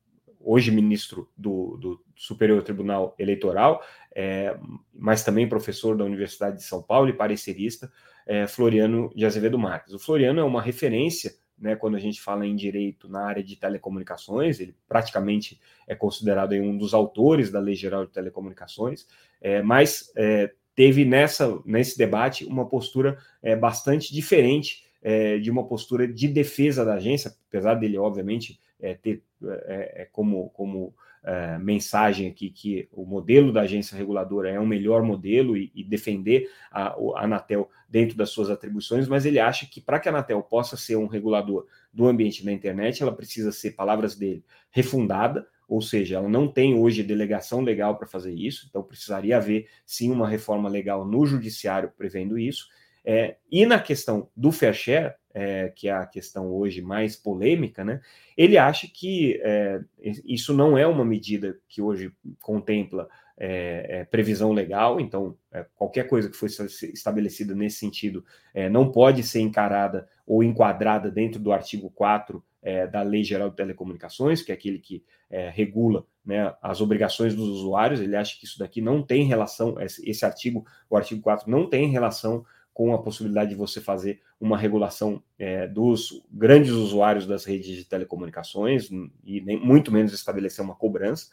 hoje 0.46 0.70
ministro 0.70 1.28
do, 1.36 1.76
do 1.76 2.04
Superior 2.14 2.62
Tribunal 2.62 3.16
Eleitoral, 3.18 3.82
é, 4.14 4.56
mas 4.94 5.24
também 5.24 5.48
professor 5.48 5.96
da 5.96 6.04
Universidade 6.04 6.58
de 6.58 6.62
São 6.62 6.80
Paulo 6.80 7.08
e 7.08 7.12
parecerista, 7.12 7.92
é, 8.24 8.46
Floriano 8.46 9.10
de 9.14 9.26
Azevedo 9.26 9.58
Marques. 9.58 9.92
O 9.92 9.98
Floriano 9.98 10.38
é 10.38 10.44
uma 10.44 10.62
referência 10.62 11.34
né, 11.58 11.74
quando 11.74 11.96
a 11.96 12.00
gente 12.00 12.20
fala 12.20 12.46
em 12.46 12.54
direito 12.54 13.08
na 13.08 13.22
área 13.22 13.42
de 13.42 13.56
telecomunicações, 13.56 14.60
ele 14.60 14.76
praticamente 14.86 15.60
é 15.86 15.96
considerado 15.96 16.52
um 16.52 16.76
dos 16.76 16.94
autores 16.94 17.50
da 17.50 17.58
Lei 17.58 17.74
Geral 17.74 18.06
de 18.06 18.12
Telecomunicações, 18.12 19.06
é, 19.40 19.62
mas 19.62 20.12
é, 20.16 20.52
teve 20.76 21.04
nessa, 21.04 21.58
nesse 21.64 21.98
debate 21.98 22.44
uma 22.44 22.68
postura 22.68 23.18
é, 23.42 23.56
bastante 23.56 24.14
diferente 24.14 24.84
é, 25.02 25.38
de 25.38 25.50
uma 25.50 25.66
postura 25.66 26.06
de 26.06 26.28
defesa 26.28 26.84
da 26.84 26.94
agência, 26.94 27.34
apesar 27.48 27.74
dele, 27.74 27.96
obviamente, 27.96 28.60
é, 28.80 28.94
ter 28.94 29.22
é, 29.42 30.02
é, 30.02 30.08
como, 30.10 30.50
como 30.50 30.94
é, 31.22 31.58
mensagem 31.58 32.28
aqui 32.28 32.50
que 32.50 32.88
o 32.92 33.04
modelo 33.04 33.52
da 33.52 33.62
agência 33.62 33.96
reguladora 33.96 34.50
é 34.50 34.58
o 34.58 34.66
melhor 34.66 35.02
modelo 35.02 35.56
e, 35.56 35.70
e 35.74 35.84
defender 35.84 36.50
a, 36.70 36.88
a, 36.88 37.24
Anatel 37.24 37.70
dentro 37.88 38.16
das 38.16 38.30
suas 38.30 38.50
atribuições, 38.50 39.08
mas 39.08 39.26
ele 39.26 39.38
acha 39.38 39.66
que 39.66 39.80
para 39.80 39.98
que 39.98 40.08
a 40.08 40.12
Anatel 40.12 40.42
possa 40.42 40.76
ser 40.76 40.96
um 40.96 41.06
regulador 41.06 41.66
do 41.92 42.06
ambiente 42.06 42.44
da 42.44 42.52
internet, 42.52 43.02
ela 43.02 43.14
precisa 43.14 43.52
ser, 43.52 43.72
palavras 43.72 44.14
dele, 44.16 44.44
refundada, 44.70 45.46
ou 45.68 45.82
seja, 45.82 46.16
ela 46.16 46.28
não 46.28 46.46
tem 46.46 46.78
hoje 46.78 47.02
delegação 47.02 47.60
legal 47.60 47.96
para 47.98 48.06
fazer 48.06 48.32
isso, 48.32 48.66
então 48.68 48.82
precisaria 48.82 49.36
haver 49.36 49.68
sim 49.84 50.10
uma 50.12 50.28
reforma 50.28 50.68
legal 50.68 51.04
no 51.04 51.26
judiciário 51.26 51.90
prevendo 51.96 52.38
isso. 52.38 52.68
É, 53.04 53.36
e 53.50 53.64
na 53.66 53.78
questão 53.78 54.28
do 54.36 54.50
fair 54.50 54.74
share, 54.74 55.14
é, 55.38 55.68
que 55.68 55.86
é 55.86 55.92
a 55.92 56.06
questão 56.06 56.50
hoje 56.50 56.80
mais 56.80 57.14
polêmica, 57.14 57.84
né, 57.84 58.00
ele 58.34 58.56
acha 58.56 58.88
que 58.88 59.38
é, 59.44 59.82
isso 60.24 60.54
não 60.54 60.78
é 60.78 60.86
uma 60.86 61.04
medida 61.04 61.58
que 61.68 61.82
hoje 61.82 62.10
contempla 62.40 63.06
é, 63.38 63.86
é, 63.98 64.04
previsão 64.06 64.50
legal, 64.52 64.98
então 64.98 65.36
é, 65.52 65.66
qualquer 65.74 66.08
coisa 66.08 66.30
que 66.30 66.36
foi 66.36 66.48
estabelecida 66.48 67.54
nesse 67.54 67.78
sentido 67.78 68.24
não 68.70 68.90
pode 68.90 69.22
ser 69.22 69.40
encarada 69.40 70.08
ou 70.26 70.42
enquadrada 70.42 71.10
dentro 71.10 71.38
do 71.38 71.52
artigo 71.52 71.90
4 71.90 72.42
da 72.90 73.02
Lei 73.02 73.22
Geral 73.22 73.50
de 73.50 73.56
Telecomunicações, 73.56 74.42
que 74.42 74.50
é 74.50 74.54
aquele 74.54 74.78
que 74.78 75.04
regula 75.52 76.04
né, 76.24 76.52
as 76.60 76.80
obrigações 76.80 77.34
dos 77.34 77.46
usuários. 77.46 78.00
Ele 78.00 78.16
acha 78.16 78.36
que 78.36 78.44
isso 78.44 78.58
daqui 78.58 78.80
não 78.80 79.02
tem 79.02 79.24
relação, 79.24 79.76
esse 79.80 80.24
artigo, 80.24 80.66
o 80.90 80.96
artigo 80.96 81.20
4, 81.20 81.48
não 81.48 81.68
tem 81.68 81.90
relação 81.90 82.44
com 82.76 82.92
a 82.92 83.02
possibilidade 83.02 83.48
de 83.48 83.56
você 83.56 83.80
fazer 83.80 84.20
uma 84.38 84.58
regulação 84.58 85.22
é, 85.38 85.66
dos 85.66 86.22
grandes 86.30 86.72
usuários 86.72 87.26
das 87.26 87.46
redes 87.46 87.74
de 87.74 87.86
telecomunicações 87.86 88.90
e 89.24 89.40
nem, 89.40 89.58
muito 89.58 89.90
menos 89.90 90.12
estabelecer 90.12 90.62
uma 90.62 90.74
cobrança. 90.74 91.30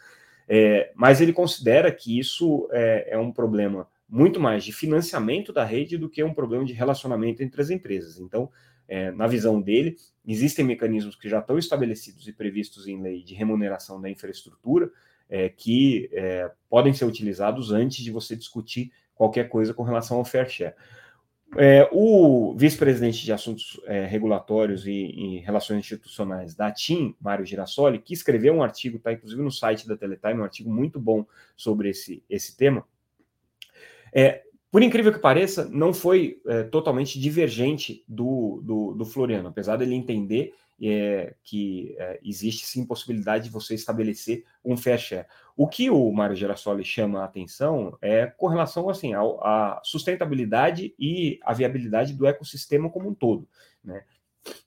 É, 0.47 0.93
mas 0.95 1.19
ele 1.19 1.33
considera 1.33 1.91
que 1.91 2.17
isso 2.17 2.69
é, 2.71 3.09
é, 3.09 3.17
um 3.17 3.29
problema 3.29 3.89
muito 4.07 4.39
mais 4.39 4.63
de 4.63 4.71
financiamento 4.71 5.51
da 5.51 5.65
rede 5.65 5.97
do 5.97 6.07
que 6.07 6.23
um 6.23 6.33
problema 6.33 6.63
de 6.63 6.71
relacionamento 6.71 7.43
entre 7.43 7.61
as 7.61 7.69
empresas. 7.69 8.21
Então, 8.21 8.49
é, 8.87 9.11
na 9.11 9.27
visão 9.27 9.59
dele, 9.59 9.97
existem 10.25 10.63
mecanismos 10.63 11.17
que 11.17 11.27
já 11.27 11.39
estão 11.39 11.57
estabelecidos 11.57 12.25
e 12.25 12.31
previstos 12.31 12.87
em 12.87 13.01
lei 13.01 13.21
de 13.21 13.33
remuneração 13.33 13.99
da 13.99 14.09
infraestrutura 14.09 14.89
é, 15.29 15.49
que 15.49 16.09
é, 16.13 16.49
podem 16.69 16.93
ser 16.93 17.03
utilizados 17.03 17.69
antes 17.73 18.01
de 18.01 18.11
você 18.11 18.33
discutir 18.33 18.93
qualquer 19.13 19.49
coisa 19.49 19.73
com 19.73 19.83
relação 19.83 20.19
ao 20.19 20.23
fair 20.23 20.49
share. 20.49 20.73
É, 21.55 21.87
o 21.91 22.55
vice-presidente 22.57 23.23
de 23.23 23.31
assuntos 23.31 23.79
é, 23.85 24.05
regulatórios 24.05 24.87
e, 24.87 24.91
e, 24.91 25.37
relações 25.39 25.79
institucionais 25.79 26.55
da 26.55 26.71
TIM, 26.71 27.15
Mário 27.21 27.45
Girassoli, 27.45 27.99
que 27.99 28.13
escreveu 28.13 28.53
um 28.53 28.63
artigo, 28.63 28.97
está 28.97 29.13
inclusive 29.13 29.41
no 29.41 29.51
site 29.51 29.87
da 29.87 29.95
Teletime, 29.95 30.39
um 30.39 30.43
artigo 30.43 30.71
muito 30.71 30.99
bom 30.99 31.25
sobre 31.55 31.89
esse, 31.89 32.23
esse 32.29 32.57
tema. 32.57 32.83
É, 34.11 34.43
por 34.71 34.81
incrível 34.81 35.13
que 35.13 35.19
pareça, 35.19 35.69
não 35.69 35.93
foi 35.93 36.41
é, 36.47 36.63
totalmente 36.63 37.19
divergente 37.19 38.03
do, 38.07 38.59
do, 38.63 38.93
do, 38.95 39.05
Floriano, 39.05 39.49
apesar 39.49 39.77
dele 39.77 39.93
entender 39.93 40.53
é, 40.81 41.33
que 41.43 41.95
é, 41.97 42.19
existe 42.23 42.65
sim 42.65 42.85
possibilidade 42.85 43.45
de 43.45 43.49
você 43.49 43.75
estabelecer 43.75 44.43
um 44.63 44.75
fair 44.75 44.97
share. 44.97 45.27
O 45.55 45.67
que 45.67 45.89
o 45.89 46.11
Mário 46.11 46.35
Gerassoli 46.35 46.83
chama 46.83 47.21
a 47.21 47.25
atenção 47.25 47.97
é 48.01 48.25
com 48.25 48.47
relação 48.47 48.89
assim, 48.89 49.13
à 49.13 49.79
sustentabilidade 49.83 50.93
e 50.97 51.39
à 51.43 51.53
viabilidade 51.53 52.13
do 52.13 52.25
ecossistema 52.25 52.89
como 52.89 53.09
um 53.09 53.13
todo. 53.13 53.47
Né? 53.83 54.03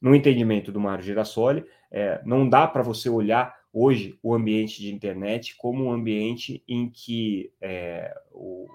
No 0.00 0.14
entendimento 0.14 0.72
do 0.72 0.80
Mário 0.80 1.04
Gerassoli, 1.04 1.64
é, 1.90 2.20
não 2.24 2.48
dá 2.48 2.66
para 2.66 2.82
você 2.82 3.08
olhar 3.08 3.56
hoje 3.72 4.18
o 4.22 4.34
ambiente 4.34 4.80
de 4.80 4.94
internet 4.94 5.54
como 5.56 5.84
um 5.84 5.92
ambiente 5.92 6.62
em 6.66 6.88
que 6.88 7.52
é, 7.60 8.14
o, 8.32 8.66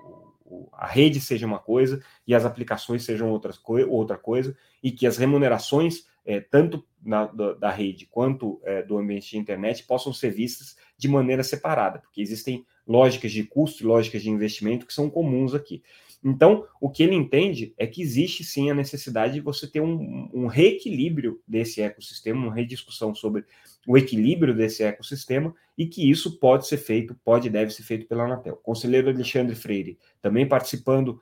a 0.73 0.85
rede 0.85 1.19
seja 1.19 1.45
uma 1.47 1.59
coisa 1.59 2.03
e 2.27 2.35
as 2.35 2.45
aplicações 2.45 3.03
sejam 3.03 3.29
outras 3.29 3.57
co 3.57 3.79
outra 3.87 4.17
coisa, 4.17 4.55
e 4.83 4.91
que 4.91 5.07
as 5.07 5.17
remunerações, 5.17 6.07
é, 6.25 6.39
tanto 6.39 6.85
na, 7.03 7.25
da, 7.25 7.53
da, 7.53 7.71
rede 7.71 8.05
quanto 8.05 8.61
é, 8.63 8.83
do 8.83 8.97
ambiente 8.97 9.31
de 9.31 9.37
internet, 9.37 9.85
possam 9.85 10.13
ser 10.13 10.31
vistas 10.31 10.75
de 10.97 11.07
maneira 11.07 11.43
separada, 11.43 11.99
porque 11.99 12.21
existem 12.21 12.65
lógicas 12.87 13.31
de 13.31 13.43
custo 13.43 13.83
e 13.83 13.85
lógicas 13.85 14.21
de 14.21 14.29
investimento 14.29 14.85
que 14.85 14.93
são 14.93 15.09
comuns 15.09 15.53
aqui. 15.53 15.81
Então, 16.23 16.67
o 16.79 16.89
que 16.89 17.01
ele 17.01 17.15
entende 17.15 17.73
é 17.77 17.87
que 17.87 18.01
existe 18.01 18.43
sim 18.43 18.69
a 18.69 18.75
necessidade 18.75 19.33
de 19.33 19.41
você 19.41 19.67
ter 19.67 19.81
um, 19.81 20.29
um 20.31 20.45
reequilíbrio 20.45 21.41
desse 21.47 21.81
ecossistema, 21.81 22.45
uma 22.45 22.53
rediscussão 22.53 23.15
sobre 23.15 23.43
o 23.87 23.97
equilíbrio 23.97 24.53
desse 24.53 24.83
ecossistema 24.83 25.53
e 25.75 25.87
que 25.87 26.07
isso 26.07 26.37
pode 26.37 26.67
ser 26.67 26.77
feito, 26.77 27.15
pode 27.23 27.47
e 27.47 27.51
deve 27.51 27.71
ser 27.71 27.81
feito 27.81 28.05
pela 28.05 28.25
Anatel. 28.25 28.53
O 28.53 28.57
conselheiro 28.57 29.09
Alexandre 29.09 29.55
Freire, 29.55 29.97
também 30.21 30.47
participando 30.47 31.19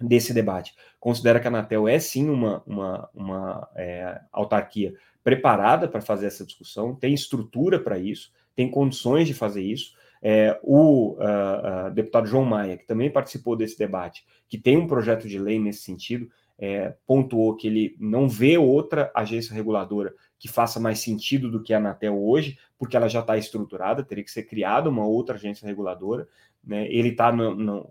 desse 0.00 0.34
debate, 0.34 0.74
considera 1.00 1.40
que 1.40 1.46
a 1.46 1.50
Anatel 1.50 1.88
é 1.88 1.98
sim 1.98 2.28
uma, 2.28 2.62
uma, 2.66 3.08
uma 3.14 3.68
é, 3.74 4.20
autarquia 4.30 4.94
preparada 5.24 5.88
para 5.88 6.00
fazer 6.00 6.26
essa 6.26 6.44
discussão, 6.44 6.94
tem 6.94 7.14
estrutura 7.14 7.80
para 7.80 7.98
isso, 7.98 8.30
tem 8.54 8.70
condições 8.70 9.26
de 9.26 9.34
fazer 9.34 9.62
isso. 9.62 9.94
É, 10.22 10.58
o 10.62 11.12
uh, 11.14 11.88
uh, 11.88 11.90
deputado 11.92 12.26
João 12.26 12.44
Maia, 12.44 12.76
que 12.76 12.86
também 12.86 13.10
participou 13.10 13.54
desse 13.54 13.78
debate, 13.78 14.24
que 14.48 14.58
tem 14.58 14.76
um 14.76 14.86
projeto 14.86 15.28
de 15.28 15.38
lei 15.38 15.58
nesse 15.58 15.82
sentido, 15.82 16.28
é, 16.58 16.94
pontuou 17.06 17.54
que 17.54 17.66
ele 17.66 17.96
não 17.98 18.28
vê 18.28 18.56
outra 18.56 19.10
agência 19.14 19.54
reguladora 19.54 20.14
que 20.38 20.48
faça 20.48 20.78
mais 20.78 21.00
sentido 21.00 21.50
do 21.50 21.62
que 21.62 21.72
a 21.72 21.78
Anatel 21.78 22.22
hoje, 22.22 22.58
porque 22.78 22.96
ela 22.96 23.08
já 23.08 23.20
está 23.20 23.36
estruturada, 23.36 24.04
teria 24.04 24.24
que 24.24 24.30
ser 24.30 24.44
criada 24.44 24.88
uma 24.88 25.06
outra 25.06 25.34
agência 25.34 25.66
reguladora. 25.66 26.28
Né? 26.62 26.86
Ele 26.88 27.10
está 27.10 27.32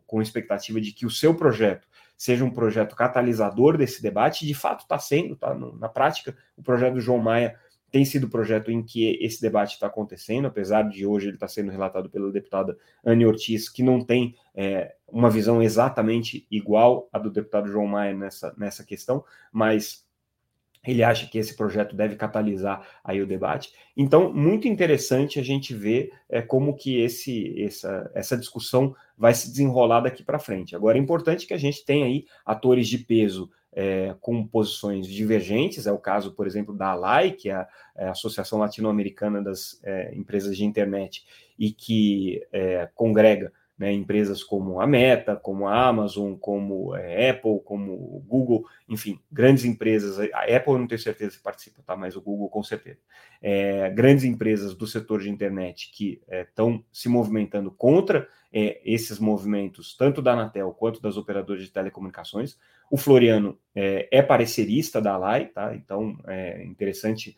com 0.05 0.21
expectativa 0.21 0.79
de 0.79 0.91
que 0.91 1.05
o 1.05 1.09
seu 1.09 1.35
projeto 1.35 1.87
seja 2.17 2.45
um 2.45 2.51
projeto 2.51 2.95
catalisador 2.95 3.77
desse 3.77 4.01
debate, 4.01 4.45
de 4.45 4.53
fato 4.53 4.81
está 4.81 4.97
sendo, 4.97 5.35
tá? 5.35 5.53
na 5.53 5.89
prática, 5.89 6.35
o 6.57 6.63
projeto 6.63 6.95
do 6.95 7.01
João 7.01 7.19
Maia 7.19 7.55
tem 7.91 8.03
sido 8.03 8.25
o 8.25 8.29
projeto 8.29 8.71
em 8.71 8.83
que 8.83 9.17
esse 9.21 9.41
debate 9.41 9.75
está 9.75 9.87
acontecendo, 9.87 10.47
apesar 10.47 10.83
de 10.83 11.05
hoje 11.05 11.27
ele 11.27 11.35
estar 11.35 11.47
tá 11.47 11.53
sendo 11.53 11.71
relatado 11.71 12.09
pela 12.09 12.31
deputada 12.31 12.77
Anne 13.05 13.25
Ortiz, 13.25 13.69
que 13.69 13.81
não 13.81 14.03
tem 14.03 14.35
é, 14.53 14.95
uma 15.07 15.29
visão 15.29 15.63
exatamente 15.63 16.45
igual 16.51 17.07
à 17.13 17.19
do 17.19 17.31
deputado 17.31 17.69
João 17.69 17.87
Maia 17.87 18.13
nessa, 18.13 18.53
nessa 18.57 18.83
questão, 18.83 19.23
mas 19.51 20.04
ele 20.85 21.03
acha 21.03 21.27
que 21.27 21.37
esse 21.37 21.55
projeto 21.55 21.95
deve 21.95 22.15
catalisar 22.15 22.87
aí 23.03 23.21
o 23.21 23.27
debate. 23.27 23.73
Então, 23.95 24.33
muito 24.33 24.67
interessante 24.67 25.39
a 25.39 25.43
gente 25.43 25.73
ver 25.73 26.11
é, 26.29 26.41
como 26.41 26.75
que 26.75 26.99
esse, 26.99 27.61
essa, 27.61 28.11
essa 28.13 28.37
discussão 28.37 28.95
vai 29.17 29.33
se 29.33 29.49
desenrolar 29.49 30.01
daqui 30.01 30.23
para 30.23 30.39
frente. 30.39 30.75
Agora, 30.75 30.97
é 30.97 31.01
importante 31.01 31.47
que 31.47 31.53
a 31.53 31.57
gente 31.57 31.85
tenha 31.85 32.05
aí 32.05 32.25
atores 32.45 32.87
de 32.87 32.97
peso 32.97 33.49
é, 33.75 34.15
com 34.21 34.47
posições 34.47 35.05
divergentes, 35.05 35.85
é 35.85 35.91
o 35.91 35.97
caso, 35.97 36.33
por 36.33 36.47
exemplo, 36.47 36.73
da 36.73 36.91
ALAI, 36.91 37.31
que 37.31 37.49
é 37.49 37.53
a, 37.53 37.67
é 37.97 38.07
a 38.07 38.11
Associação 38.11 38.57
Latino-Americana 38.57 39.43
das 39.43 39.79
é, 39.83 40.15
Empresas 40.15 40.55
de 40.55 40.63
Internet, 40.63 41.25
e 41.59 41.71
que 41.71 42.41
é, 42.53 42.89
congrega 42.95 43.51
né, 43.77 43.91
empresas 43.91 44.43
como 44.43 44.79
a 44.79 44.87
Meta, 44.87 45.35
como 45.35 45.67
a 45.67 45.87
Amazon, 45.87 46.35
como 46.35 46.95
é, 46.95 47.29
Apple, 47.29 47.59
como 47.65 48.23
Google, 48.25 48.65
enfim, 48.87 49.19
grandes 49.29 49.65
empresas. 49.65 50.17
A 50.33 50.43
Apple 50.43 50.73
não 50.73 50.87
tenho 50.87 50.99
certeza 50.99 51.31
se 51.31 51.43
participa, 51.43 51.81
tá? 51.85 51.95
Mas 51.95 52.15
o 52.15 52.21
Google 52.21 52.49
com 52.49 52.63
certeza. 52.63 52.99
É, 53.41 53.89
grandes 53.89 54.23
empresas 54.23 54.73
do 54.73 54.87
setor 54.87 55.21
de 55.21 55.29
internet 55.29 55.91
que 55.91 56.21
estão 56.29 56.75
é, 56.75 56.79
se 56.91 57.09
movimentando 57.09 57.69
contra 57.69 58.27
é, 58.51 58.79
esses 58.85 59.19
movimentos, 59.19 59.95
tanto 59.97 60.21
da 60.21 60.33
Anatel 60.33 60.71
quanto 60.71 61.01
das 61.01 61.17
operadoras 61.17 61.61
de 61.61 61.69
telecomunicações. 61.69 62.57
O 62.89 62.97
Floriano 62.97 63.59
é, 63.73 64.21
parecerista 64.21 65.01
da 65.01 65.15
Alai, 65.15 65.47
tá? 65.47 65.75
Então 65.75 66.17
é 66.27 66.63
interessante 66.63 67.35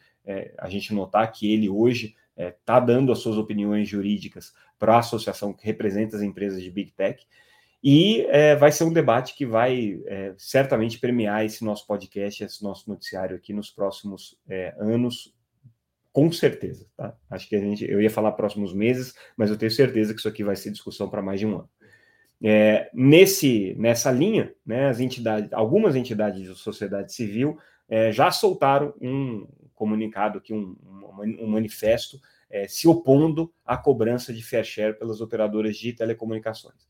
a 0.58 0.68
gente 0.68 0.94
notar 0.94 1.32
que 1.32 1.54
ele 1.54 1.70
hoje 1.70 2.14
está 2.38 2.44
é, 2.44 2.56
tá 2.66 2.80
dando 2.80 3.12
as 3.12 3.20
suas 3.20 3.38
opiniões 3.38 3.90
jurídicas 3.90 4.54
para 4.78 4.96
a 4.96 5.00
associação 5.00 5.52
que 5.52 5.66
representa 5.66 6.16
as 6.16 6.22
empresas 6.22 6.62
de 6.62 6.70
Big 6.70 6.92
Tech. 6.92 7.26
E 7.84 8.26
é, 8.30 8.56
vai 8.56 8.72
ser 8.72 8.84
um 8.84 8.94
debate 8.94 9.36
que 9.36 9.46
vai 9.46 10.02
é, 10.06 10.34
certamente 10.38 11.00
premiar 11.00 11.46
esse 11.46 11.64
nosso 11.64 11.86
podcast, 11.88 12.44
esse 12.44 12.64
nosso 12.64 12.90
noticiário 12.90 13.36
aqui 13.36 13.54
nos 13.54 13.70
próximos 13.70 14.38
é, 14.48 14.76
anos, 14.80 15.34
com 16.12 16.32
certeza. 16.32 16.88
Tá? 16.96 17.16
Acho 17.30 17.48
que 17.48 17.56
a 17.56 17.60
gente, 17.60 17.90
eu 17.90 18.02
ia 18.02 18.10
falar 18.10 18.32
próximos 18.34 18.74
meses, 18.74 19.14
mas 19.36 19.50
eu 19.50 19.58
tenho 19.58 19.72
certeza 19.72 20.14
que 20.14 20.20
isso 20.20 20.28
aqui 20.28 20.44
vai 20.44 20.56
ser 20.56 20.72
discussão 20.72 21.10
para 21.10 21.22
mais 21.22 21.40
de 21.40 21.46
um 21.46 21.56
ano. 21.56 21.70
É, 22.44 22.90
nesse, 22.94 23.76
nessa 23.80 24.12
linha, 24.12 24.54
né, 24.66 24.90
as 24.90 25.00
entidades, 25.00 25.52
algumas 25.54 25.96
entidades 25.96 26.42
de 26.42 26.56
sociedade 26.56 27.14
civil 27.14 27.58
é, 27.90 28.12
já 28.12 28.32
soltaram 28.32 28.94
um 29.02 29.48
comunicado 29.74 30.40
aqui, 30.40 30.54
um, 30.54 30.76
um, 31.42 31.48
manifesto 31.48 32.20
é, 32.50 32.68
se 32.68 32.88
opondo 32.88 33.54
à 33.66 33.78
cobrança 33.78 34.34
de 34.34 34.44
fair 34.44 34.64
share 34.64 34.98
pelas 34.98 35.22
operadoras 35.22 35.78
de 35.78 35.94
telecomunicações. 35.94 36.88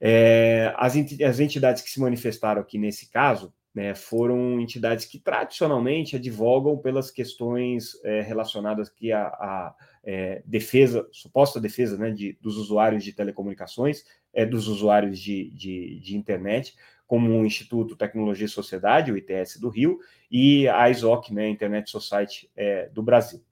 É, 0.00 0.72
as, 0.76 0.94
as, 0.96 1.40
entidades 1.40 1.82
que 1.82 1.90
se 1.90 2.00
manifestaram 2.00 2.60
aqui 2.60 2.78
nesse 2.78 3.10
caso 3.10 3.52
né, 3.74 3.94
foram 3.94 4.60
entidades 4.60 5.04
que 5.04 5.18
tradicionalmente 5.18 6.16
advogam 6.16 6.78
pelas 6.78 7.10
questões 7.10 7.92
é, 8.04 8.20
relacionadas 8.20 8.88
aqui 8.88 9.12
à, 9.12 9.26
à 9.26 9.74
é, 10.04 10.42
defesa, 10.46 11.06
suposta 11.12 11.60
defesa 11.60 11.96
né, 11.96 12.10
de, 12.10 12.38
dos 12.40 12.56
usuários 12.56 13.04
de 13.04 13.12
telecomunicações, 13.12 14.04
é, 14.32 14.46
dos 14.46 14.68
usuários 14.68 15.18
de, 15.18 15.50
de, 15.50 16.00
de 16.00 16.16
internet, 16.16 16.74
como 17.08 17.40
o 17.40 17.46
Instituto 17.46 17.96
Tecnologia 17.96 18.44
e 18.44 18.50
Sociedade, 18.50 19.10
o 19.10 19.16
ITS 19.16 19.58
do 19.58 19.70
Rio, 19.70 19.98
e 20.30 20.68
a 20.68 20.90
ISOC, 20.90 21.32
né, 21.32 21.48
Internet 21.48 21.90
Society 21.90 22.48
é, 22.54 22.90
do 22.90 23.02
Brasil. 23.02 23.42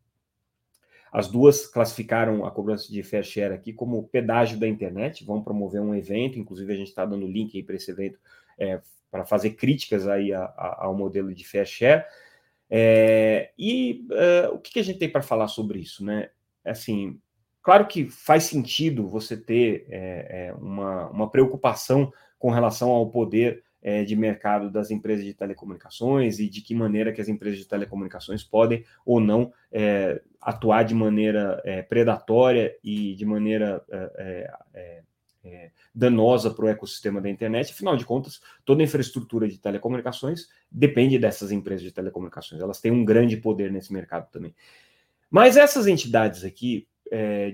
As 1.11 1.29
duas 1.29 1.67
classificaram 1.67 2.45
a 2.45 2.51
cobrança 2.51 2.93
de 2.93 3.03
fair 3.03 3.25
share 3.25 3.55
aqui 3.55 3.73
como 3.73 4.07
pedágio 4.09 4.61
da 4.61 4.69
internet, 4.69 5.25
vão 5.25 5.43
promover 5.43 5.81
um 5.81 5.95
evento, 5.95 6.39
inclusive 6.39 6.71
a 6.71 6.77
gente 6.77 6.89
está 6.89 7.07
dando 7.07 7.27
link 7.27 7.57
aí 7.57 7.63
para 7.63 7.77
esse 7.77 7.91
evento 7.91 8.19
é, 8.59 8.83
para 9.11 9.25
fazer 9.25 9.51
críticas 9.53 10.07
aí 10.07 10.35
a, 10.35 10.45
a, 10.45 10.85
ao 10.85 10.95
modelo 10.95 11.35
de 11.35 11.47
fair 11.47 11.65
share. 11.65 12.05
É, 12.69 13.53
e 13.59 14.07
uh, 14.11 14.55
o 14.55 14.59
que, 14.59 14.73
que, 14.73 14.81
a 14.81 14.85
gente 14.85 14.99
tem 14.99 15.09
para 15.09 15.23
falar 15.23 15.49
sobre 15.49 15.79
isso, 15.79 16.05
né? 16.05 16.29
Assim, 16.63 17.19
claro 17.63 17.87
que 17.87 18.05
faz 18.05 18.43
sentido 18.43 19.09
você 19.09 19.35
ter 19.35 19.87
é, 19.89 20.49
é 20.49 20.55
uma, 20.55 21.09
uma 21.09 21.31
preocupação 21.31 22.13
com 22.39 22.51
relação 22.51 22.91
ao 22.91 23.11
poder 23.11 23.65
é, 23.87 24.03
de 24.03 24.17
mercado 24.17 24.69
das 24.69 24.91
empresas 24.91 25.25
de 25.25 25.33
telecomunicações 25.33 26.41
e 26.41 26.49
de 26.49 26.61
que 26.61 26.75
maneira 26.75 27.13
que 27.13 27.21
as 27.21 27.29
empresas 27.29 27.57
de 27.57 27.69
telecomunicações 27.69 28.43
podem 28.43 28.85
ou 29.05 29.21
não 29.21 29.53
é, 29.71 30.21
atuar 30.41 30.83
de 30.83 30.93
maneira 30.93 31.63
é, 31.65 31.83
predatória 31.83 32.77
e 32.83 33.15
de 33.15 33.25
maneira 33.25 33.81
é, 33.89 34.51
é, 34.75 35.03
é, 35.45 35.71
danosa 35.95 36.51
para 36.51 36.65
o 36.65 36.69
ecossistema 36.69 37.21
da 37.21 37.31
internet. 37.31 37.71
Afinal 37.71 37.97
de 37.97 38.05
contas, 38.05 38.41
toda 38.65 38.83
a 38.83 38.85
infraestrutura 38.85 39.49
de 39.49 39.57
telecomunicações 39.57 40.49
depende 40.69 41.17
dessas 41.17 41.53
empresas 41.53 41.83
de 41.83 41.93
telecomunicações. 41.93 42.61
Elas 42.61 42.81
têm 42.81 42.91
um 42.91 43.05
grande 43.05 43.37
poder 43.37 43.71
nesse 43.71 43.93
mercado 43.93 44.29
também. 44.33 44.53
Mas 45.31 45.57
essas 45.57 45.87
entidades 45.87 46.45
aqui, 46.45 46.89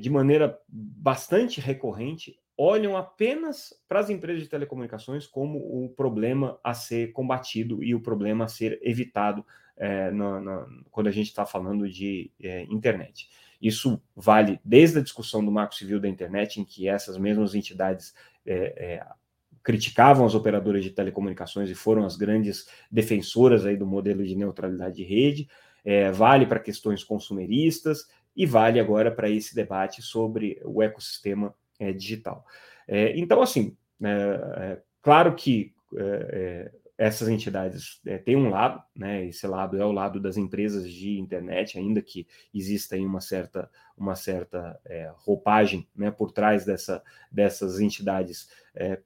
de 0.01 0.11
maneira 0.11 0.59
bastante 0.69 1.61
recorrente, 1.61 2.39
olham 2.63 2.97
apenas 2.97 3.75
para 3.89 3.99
as 3.99 4.09
empresas 4.09 4.45
de 4.45 4.49
telecomunicações 4.49 5.27
como 5.27 5.59
o 5.59 5.89
problema 5.89 6.61
a 6.63 6.73
ser 6.73 7.11
combatido 7.11 7.83
e 7.83 7.93
o 7.93 8.01
problema 8.01 8.45
a 8.45 8.49
ser 8.49 8.79
evitado 8.83 9.45
é, 9.77 10.13
na, 10.13 10.41
na, 10.41 10.67
quando 10.89 11.09
a 11.09 11.11
gente 11.11 11.27
está 11.27 11.45
falando 11.45 11.91
de 11.91 12.31
é, 12.41 12.63
internet. 12.71 13.29
Isso 13.61 14.01
vale 14.15 14.61
desde 14.65 15.01
a 15.01 15.03
discussão 15.03 15.45
do 15.45 15.51
Marco 15.51 15.75
Civil 15.75 15.99
da 15.99 16.09
Internet, 16.09 16.61
em 16.61 16.65
que 16.65 16.87
essas 16.87 17.19
mesmas 17.19 17.53
entidades 17.57 18.15
é, 18.47 18.95
é 18.97 19.07
criticavam 19.65 20.25
as 20.25 20.35
operadoras 20.35 20.85
de 20.85 20.91
telecomunicações 20.91 21.69
e 21.69 21.75
foram 21.75 22.05
as 22.05 22.17
grandes 22.17 22.69
defensoras 22.91 23.65
aí 23.67 23.77
do 23.77 23.87
modelo 23.87 24.25
de 24.25 24.35
neutralidade 24.37 24.97
de 24.97 25.05
rede, 25.05 25.49
é, 25.85 26.11
vale 26.11 26.47
para 26.47 26.59
questões 26.59 27.03
consumeristas 27.05 28.07
e 28.37 28.47
vale 28.47 28.81
agora 28.81 29.11
para 29.11 29.29
esse 29.29 29.55
debate 29.55 30.03
sobre 30.03 30.61
o 30.65 30.83
ecossistema 30.83 31.55
é, 31.83 31.93
digital. 31.93 32.47
É, 32.87 33.19
então, 33.19 33.43
assim, 33.43 33.77
é, 34.03 34.09
é 34.09 34.83
claro 35.01 35.35
que 35.35 35.75
é, 35.97 36.71
é, 36.71 36.73
essas 36.97 37.29
entidades 37.29 38.01
têm 38.25 38.37
um 38.37 38.49
lado, 38.49 38.81
né? 38.95 39.27
Esse 39.27 39.45
lado 39.47 39.77
é 39.77 39.85
o 39.85 39.91
lado 39.91 40.21
das 40.21 40.37
empresas 40.37 40.89
de 40.89 41.19
internet, 41.19 41.77
ainda 41.77 42.01
que 42.01 42.29
exista 42.55 42.95
aí 42.95 43.05
uma 43.05 43.21
certa, 43.21 43.69
uma 43.97 44.15
certa 44.15 44.79
roupagem 45.17 45.89
né, 45.97 46.13
por 46.13 46.31
trás 46.31 46.65
dessa, 46.65 47.03
dessas 47.31 47.81
entidades 47.81 48.49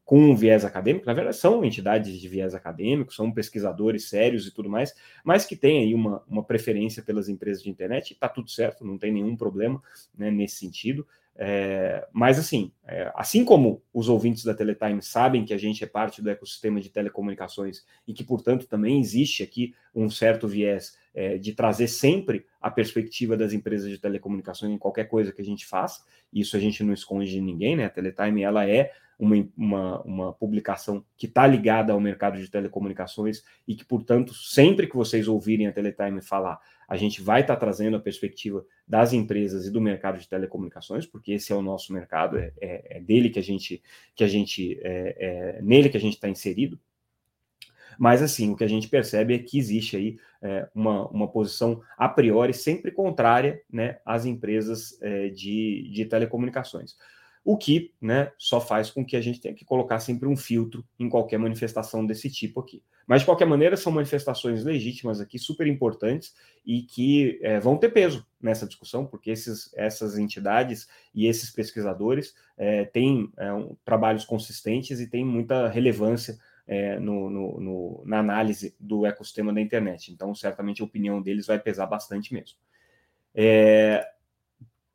com 0.05 0.19
um 0.19 0.37
viés 0.37 0.63
acadêmico. 0.63 1.07
Na 1.07 1.15
verdade, 1.15 1.37
são 1.37 1.65
entidades 1.65 2.21
de 2.21 2.29
viés 2.29 2.55
acadêmico, 2.55 3.15
são 3.15 3.33
pesquisadores 3.33 4.11
sérios 4.11 4.47
e 4.47 4.51
tudo 4.53 4.69
mais, 4.69 4.95
mas 5.25 5.47
que 5.47 5.57
têm 5.57 5.85
aí 5.85 5.95
uma, 5.95 6.23
uma 6.29 6.45
preferência 6.45 7.03
pelas 7.03 7.31
empresas 7.31 7.63
de 7.63 7.71
internet, 7.71 8.13
está 8.13 8.29
tudo 8.29 8.51
certo, 8.51 8.85
não 8.85 8.99
tem 8.99 9.13
nenhum 9.13 9.37
problema 9.37 9.83
né, 10.15 10.31
nesse 10.31 10.57
sentido. 10.57 11.07
É, 11.39 12.07
mas 12.13 12.39
assim, 12.39 12.73
é, 12.87 13.13
assim 13.15 13.45
como 13.45 13.83
os 13.93 14.09
ouvintes 14.09 14.43
da 14.43 14.55
Teletime 14.55 15.03
sabem 15.03 15.45
que 15.45 15.53
a 15.53 15.59
gente 15.59 15.85
é 15.85 15.87
parte 15.87 16.23
do 16.23 16.31
ecossistema 16.31 16.81
de 16.81 16.89
telecomunicações 16.89 17.85
e 18.09 18.15
que, 18.15 18.25
portanto, 18.25 18.67
também 18.67 18.99
existe 18.99 19.43
aqui 19.43 19.75
um 19.95 20.09
certo 20.09 20.49
viés 20.49 20.97
é, 21.15 21.37
de 21.37 21.53
trazer 21.53 21.89
sempre 21.89 22.47
a 22.61 22.71
perspectiva 22.71 23.37
das 23.37 23.53
empresas 23.53 23.91
de 23.91 23.99
telecomunicações 23.99 24.73
em 24.73 24.79
qualquer 24.79 25.05
coisa 25.05 25.31
que 25.31 25.43
a 25.43 25.45
gente 25.45 25.67
faça. 25.67 26.05
Isso 26.33 26.57
a 26.57 26.61
gente 26.61 26.83
não 26.83 26.95
esconde 26.95 27.31
de 27.31 27.41
ninguém, 27.41 27.77
né? 27.77 27.85
A 27.85 27.91
Teletime 27.91 28.43
ela 28.43 28.67
é 28.69 28.93
uma, 29.19 29.49
uma, 29.57 30.03
uma 30.03 30.33
publicação 30.33 31.05
que 31.17 31.27
está 31.27 31.47
ligada 31.47 31.93
ao 31.93 32.01
mercado 32.01 32.39
de 32.39 32.51
telecomunicações 32.51 33.43
e 33.67 33.75
que, 33.75 33.85
portanto, 33.85 34.35
sempre 34.35 34.87
que 34.87 34.97
vocês 34.97 35.29
ouvirem 35.29 35.67
a 35.67 35.73
Teletime 35.73 36.21
falar, 36.23 36.61
a 36.89 36.97
gente 36.97 37.21
vai 37.21 37.41
estar 37.41 37.55
tá 37.55 37.61
trazendo 37.61 37.97
a 37.97 38.01
perspectiva 38.01 38.65
das 38.87 39.13
empresas 39.13 39.67
e 39.67 39.71
do 39.71 39.81
mercado 39.81 40.19
de 40.19 40.29
telecomunicações, 40.29 41.07
porque 41.07 41.33
esse 41.33 41.53
é 41.53 41.57
o 41.57 41.63
nosso 41.63 41.93
mercado, 41.93 42.39
é, 42.39 42.53
é, 42.61 42.99
é 42.99 43.01
dele 43.01 43.31
que 43.31 43.39
a 43.39 43.43
gente, 43.43 43.83
que 44.15 44.25
a 44.25 44.29
gente 44.29 44.79
é, 44.83 45.57
é 45.59 45.63
nele 45.63 45.89
que 45.89 45.97
a 45.97 46.01
gente 46.01 46.15
está 46.15 46.29
inserido. 46.29 46.79
Mas, 47.99 48.21
assim, 48.21 48.53
o 48.53 48.57
que 48.57 48.65
a 48.65 48.69
gente 48.69 48.89
percebe 48.89 49.35
é 49.35 49.39
que 49.39 49.59
existe 49.59 49.97
aí 49.97 50.19
é, 50.43 50.69
uma, 50.75 51.09
uma 51.09 51.29
posição 51.29 51.81
a 51.97 52.09
priori 52.09 52.53
sempre 52.53 52.91
contrária 52.91 53.63
né, 53.73 53.99
às 54.05 54.27
empresas 54.27 55.01
é, 55.01 55.29
de, 55.31 55.91
de 55.93 56.05
telecomunicações 56.05 56.95
o 57.47 57.57
que 57.57 57.95
né, 58.01 58.33
só 58.37 58.61
faz 58.61 58.91
com 58.91 59.07
que 59.07 59.17
a 59.17 59.21
gente 59.21 59.41
tenha 59.41 59.55
que 59.55 59.65
colocar 59.65 60.01
sempre 60.01 60.29
um 60.29 60.37
filtro 60.37 60.85
em 60.99 61.09
qualquer 61.09 61.39
manifestação 61.39 62.05
desse 62.05 62.29
tipo 62.29 62.59
aqui. 62.59 62.83
Mas, 63.07 63.21
de 63.21 63.27
qualquer 63.27 63.45
maneira, 63.45 63.77
são 63.77 63.93
manifestações 63.93 64.65
legítimas 64.65 65.21
aqui, 65.21 65.39
super 65.39 65.65
importantes 65.69 66.35
e 66.67 66.83
que 66.83 67.39
é, 67.41 67.61
vão 67.61 67.77
ter 67.77 67.91
peso 67.91 68.27
nessa 68.43 68.67
discussão, 68.67 69.07
porque 69.07 69.31
esses, 69.31 69.73
essas 69.77 70.19
entidades 70.19 70.89
e 71.15 71.29
esses 71.29 71.49
pesquisadores 71.49 72.35
é, 72.59 72.85
têm 72.85 73.31
é, 73.37 73.53
um, 73.53 73.77
trabalhos 73.85 74.25
consistentes 74.25 74.99
e 74.99 75.07
têm 75.07 75.25
muita 75.25 75.69
relevância 75.69 76.37
é, 76.67 76.99
no, 76.99 77.31
no, 77.31 77.61
no, 77.61 78.03
na 78.05 78.19
análise 78.19 78.75
do 78.81 79.07
ecossistema 79.07 79.53
da 79.53 79.61
internet. 79.61 80.11
Então, 80.11 80.35
certamente 80.35 80.83
a 80.83 80.85
opinião 80.85 81.23
deles 81.23 81.47
vai 81.47 81.61
pesar 81.61 81.87
bastante 81.87 82.35
mesmo. 82.35 82.59
É, 83.33 84.05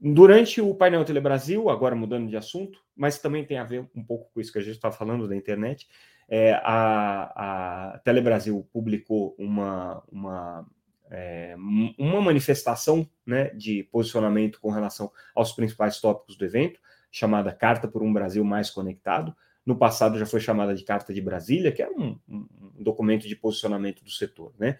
Durante 0.04 0.60
o 0.60 0.74
painel 0.74 1.06
Telebrasil, 1.06 1.70
agora 1.70 1.96
mudando 1.96 2.28
de 2.28 2.36
assunto, 2.36 2.80
mas 2.96 3.20
também 3.20 3.46
tem 3.46 3.60
a 3.60 3.64
ver 3.64 3.88
um 3.96 4.04
pouco 4.04 4.32
com 4.34 4.42
isso 4.42 4.52
que 4.52 4.58
a 4.58 4.62
gente 4.62 4.74
está 4.74 4.92
falando 4.92 5.28
da 5.28 5.36
internet, 5.36 5.88
é, 6.28 6.54
a, 6.64 7.94
a 7.94 8.00
Telebrasil 8.00 8.68
publicou 8.74 9.36
uma, 9.38 10.02
uma, 10.12 10.66
é, 11.12 11.56
uma 12.00 12.20
manifestação 12.20 13.08
né, 13.24 13.50
de 13.50 13.84
posicionamento 13.92 14.60
com 14.60 14.72
relação 14.72 15.12
aos 15.36 15.52
principais 15.52 16.00
tópicos 16.00 16.36
do 16.36 16.46
evento, 16.46 16.80
chamada 17.12 17.54
Carta 17.54 17.88
por 17.88 18.02
um 18.02 18.12
Brasil 18.12 18.44
Mais 18.44 18.72
Conectado. 18.72 19.36
No 19.64 19.78
passado 19.78 20.18
já 20.18 20.26
foi 20.26 20.40
chamada 20.40 20.74
de 20.74 20.84
Carta 20.84 21.14
de 21.14 21.22
Brasília, 21.22 21.72
que 21.72 21.84
é 21.84 21.90
um, 21.90 22.18
um 22.28 22.48
documento 22.80 23.28
de 23.28 23.36
posicionamento 23.36 24.04
do 24.04 24.10
setor. 24.10 24.52
Né? 24.58 24.80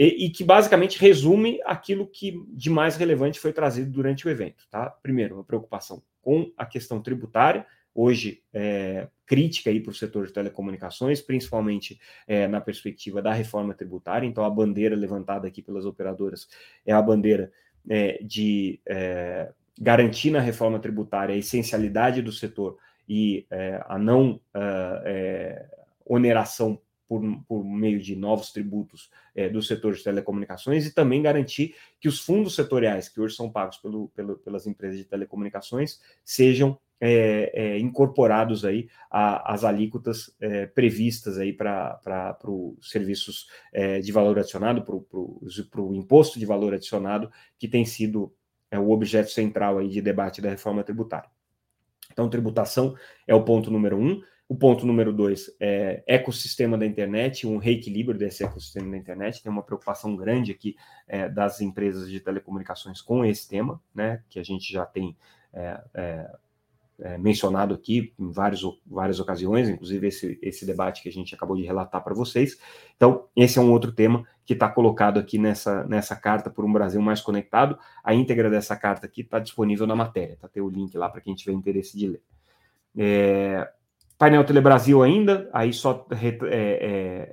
E, 0.00 0.24
e, 0.24 0.30
que 0.30 0.42
basicamente 0.42 0.98
resume 0.98 1.60
aquilo 1.62 2.06
que 2.06 2.42
de 2.48 2.70
mais 2.70 2.96
relevante 2.96 3.38
foi 3.38 3.52
trazido 3.52 3.90
durante 3.90 4.26
o 4.26 4.30
evento. 4.30 4.64
Tá? 4.70 4.88
Primeiro, 4.88 5.34
uma 5.34 5.44
preocupação 5.44 6.02
com 6.22 6.50
a 6.56 6.64
questão 6.64 7.02
tributária, 7.02 7.66
hoje 7.94 8.42
é, 8.50 9.08
crítica 9.26 9.70
para 9.78 9.90
o 9.90 9.94
setor 9.94 10.26
de 10.26 10.32
telecomunicações, 10.32 11.20
principalmente 11.20 12.00
é, 12.26 12.48
na 12.48 12.62
perspectiva 12.62 13.20
da 13.20 13.34
reforma 13.34 13.74
tributária. 13.74 14.26
Então, 14.26 14.42
a 14.42 14.48
bandeira 14.48 14.96
levantada 14.96 15.46
aqui 15.46 15.60
pelas 15.60 15.84
operadoras 15.84 16.48
é 16.86 16.94
a 16.94 17.02
bandeira 17.02 17.52
é, 17.86 18.22
de 18.22 18.80
é, 18.88 19.52
garantir 19.78 20.30
na 20.30 20.40
reforma 20.40 20.78
tributária 20.78 21.34
a 21.34 21.38
essencialidade 21.38 22.22
do 22.22 22.32
setor 22.32 22.78
e 23.06 23.46
é, 23.50 23.84
a 23.86 23.98
não 23.98 24.40
uh, 24.54 25.02
é, 25.04 25.66
oneração 26.06 26.80
por, 27.10 27.20
por 27.48 27.64
meio 27.64 27.98
de 27.98 28.14
novos 28.14 28.52
tributos 28.52 29.10
é, 29.34 29.48
do 29.48 29.60
setor 29.60 29.94
de 29.94 30.04
telecomunicações 30.04 30.86
e 30.86 30.94
também 30.94 31.20
garantir 31.20 31.74
que 31.98 32.06
os 32.06 32.20
fundos 32.20 32.54
setoriais 32.54 33.08
que 33.08 33.20
hoje 33.20 33.34
são 33.34 33.50
pagos 33.50 33.78
pelo, 33.78 34.10
pelo 34.10 34.38
pelas 34.38 34.64
empresas 34.64 34.96
de 34.96 35.04
telecomunicações 35.04 36.00
sejam 36.24 36.78
é, 37.00 37.50
é, 37.52 37.78
incorporados 37.80 38.64
aí 38.64 38.88
às 39.10 39.64
alíquotas 39.64 40.32
é, 40.38 40.66
previstas 40.66 41.36
aí 41.36 41.52
para 41.52 41.98
os 42.44 42.88
serviços 42.88 43.48
é, 43.72 43.98
de 43.98 44.12
valor 44.12 44.38
adicionado, 44.38 44.84
para 44.84 45.82
o 45.82 45.94
imposto 45.96 46.38
de 46.38 46.46
valor 46.46 46.74
adicionado, 46.74 47.28
que 47.58 47.66
tem 47.66 47.84
sido 47.84 48.32
é, 48.70 48.78
o 48.78 48.90
objeto 48.90 49.30
central 49.30 49.78
aí 49.78 49.88
de 49.88 50.00
debate 50.00 50.40
da 50.40 50.50
reforma 50.50 50.84
tributária. 50.84 51.28
Então, 52.12 52.30
tributação 52.30 52.94
é 53.26 53.34
o 53.34 53.42
ponto 53.42 53.68
número 53.68 53.96
um. 53.96 54.22
O 54.50 54.56
ponto 54.56 54.84
número 54.84 55.12
dois 55.12 55.48
é 55.60 56.02
ecossistema 56.08 56.76
da 56.76 56.84
internet, 56.84 57.46
um 57.46 57.56
reequilíbrio 57.56 58.18
desse 58.18 58.42
ecossistema 58.42 58.90
da 58.90 58.96
internet. 58.96 59.40
Tem 59.40 59.52
uma 59.52 59.62
preocupação 59.62 60.16
grande 60.16 60.50
aqui 60.50 60.74
é, 61.06 61.28
das 61.28 61.60
empresas 61.60 62.10
de 62.10 62.18
telecomunicações 62.18 63.00
com 63.00 63.24
esse 63.24 63.48
tema, 63.48 63.80
né, 63.94 64.24
que 64.28 64.40
a 64.40 64.42
gente 64.42 64.72
já 64.72 64.84
tem 64.84 65.16
é, 65.52 65.80
é, 65.94 66.32
é 66.98 67.18
mencionado 67.18 67.72
aqui 67.76 68.12
em 68.18 68.32
vários, 68.32 68.62
várias 68.84 69.20
ocasiões, 69.20 69.68
inclusive 69.68 70.08
esse, 70.08 70.36
esse 70.42 70.66
debate 70.66 71.00
que 71.00 71.08
a 71.08 71.12
gente 71.12 71.32
acabou 71.32 71.56
de 71.56 71.62
relatar 71.62 72.02
para 72.02 72.12
vocês. 72.12 72.58
Então, 72.96 73.28
esse 73.36 73.56
é 73.56 73.62
um 73.62 73.70
outro 73.70 73.92
tema 73.92 74.26
que 74.44 74.54
está 74.54 74.68
colocado 74.68 75.20
aqui 75.20 75.38
nessa, 75.38 75.84
nessa 75.84 76.16
carta 76.16 76.50
por 76.50 76.64
um 76.64 76.72
Brasil 76.72 77.00
mais 77.00 77.20
conectado. 77.20 77.78
A 78.02 78.12
íntegra 78.14 78.50
dessa 78.50 78.74
carta 78.74 79.06
aqui 79.06 79.20
está 79.20 79.38
disponível 79.38 79.86
na 79.86 79.94
matéria, 79.94 80.36
tá? 80.40 80.48
Tem 80.48 80.60
o 80.60 80.68
link 80.68 80.92
lá 80.98 81.08
para 81.08 81.20
quem 81.20 81.36
tiver 81.36 81.52
interesse 81.52 81.96
de 81.96 82.08
ler. 82.08 82.22
É, 82.96 83.70
Painel 84.20 84.44
Telebrasil 84.44 85.02
ainda, 85.02 85.48
aí 85.50 85.72
só 85.72 86.06
é, 86.10 87.32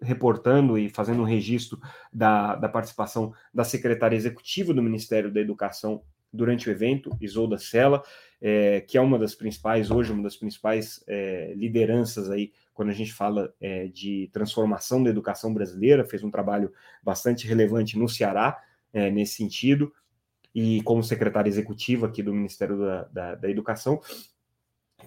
reportando 0.00 0.78
e 0.78 0.88
fazendo 0.88 1.20
um 1.20 1.24
registro 1.24 1.80
da, 2.12 2.54
da 2.54 2.68
participação 2.68 3.34
da 3.52 3.64
secretária 3.64 4.14
executiva 4.14 4.72
do 4.72 4.80
Ministério 4.80 5.32
da 5.32 5.40
Educação 5.40 6.00
durante 6.32 6.68
o 6.68 6.70
evento, 6.70 7.10
Isolda 7.20 7.58
Sela, 7.58 8.04
é, 8.40 8.80
que 8.82 8.96
é 8.96 9.00
uma 9.00 9.18
das 9.18 9.34
principais, 9.34 9.90
hoje, 9.90 10.12
uma 10.12 10.22
das 10.22 10.36
principais 10.36 11.02
é, 11.08 11.54
lideranças 11.56 12.30
aí, 12.30 12.52
quando 12.72 12.90
a 12.90 12.94
gente 12.94 13.12
fala 13.12 13.52
é, 13.60 13.88
de 13.88 14.30
transformação 14.32 15.02
da 15.02 15.10
educação 15.10 15.52
brasileira, 15.52 16.04
fez 16.04 16.22
um 16.22 16.30
trabalho 16.30 16.72
bastante 17.02 17.48
relevante 17.48 17.98
no 17.98 18.08
Ceará, 18.08 18.62
é, 18.92 19.10
nesse 19.10 19.34
sentido, 19.34 19.92
e 20.54 20.82
como 20.82 21.02
secretária 21.02 21.48
executiva 21.48 22.06
aqui 22.06 22.22
do 22.22 22.32
Ministério 22.32 22.78
da, 22.78 23.02
da, 23.12 23.34
da 23.34 23.50
Educação, 23.50 24.00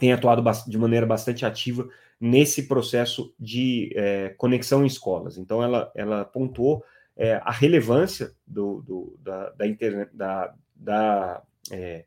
tem 0.02 0.12
atuado 0.12 0.44
de 0.68 0.78
maneira 0.80 1.06
bastante 1.06 1.46
ativa 1.46 1.88
nesse 2.20 2.68
processo 2.68 3.36
de 3.40 3.94
é, 3.96 4.30
conexão 4.30 4.84
em 4.84 4.88
escolas. 4.88 5.38
Então, 5.38 5.62
ela, 5.62 5.92
ela 5.94 6.26
pontuou 6.26 6.84
é, 7.16 7.36
a 7.44 7.52
relevância 7.52 8.32
do, 8.48 8.82
do, 8.82 9.20
da, 9.20 9.52
da, 9.52 9.68
internet, 9.68 10.10
da, 10.12 10.56
da 10.76 11.44
é, 11.70 12.04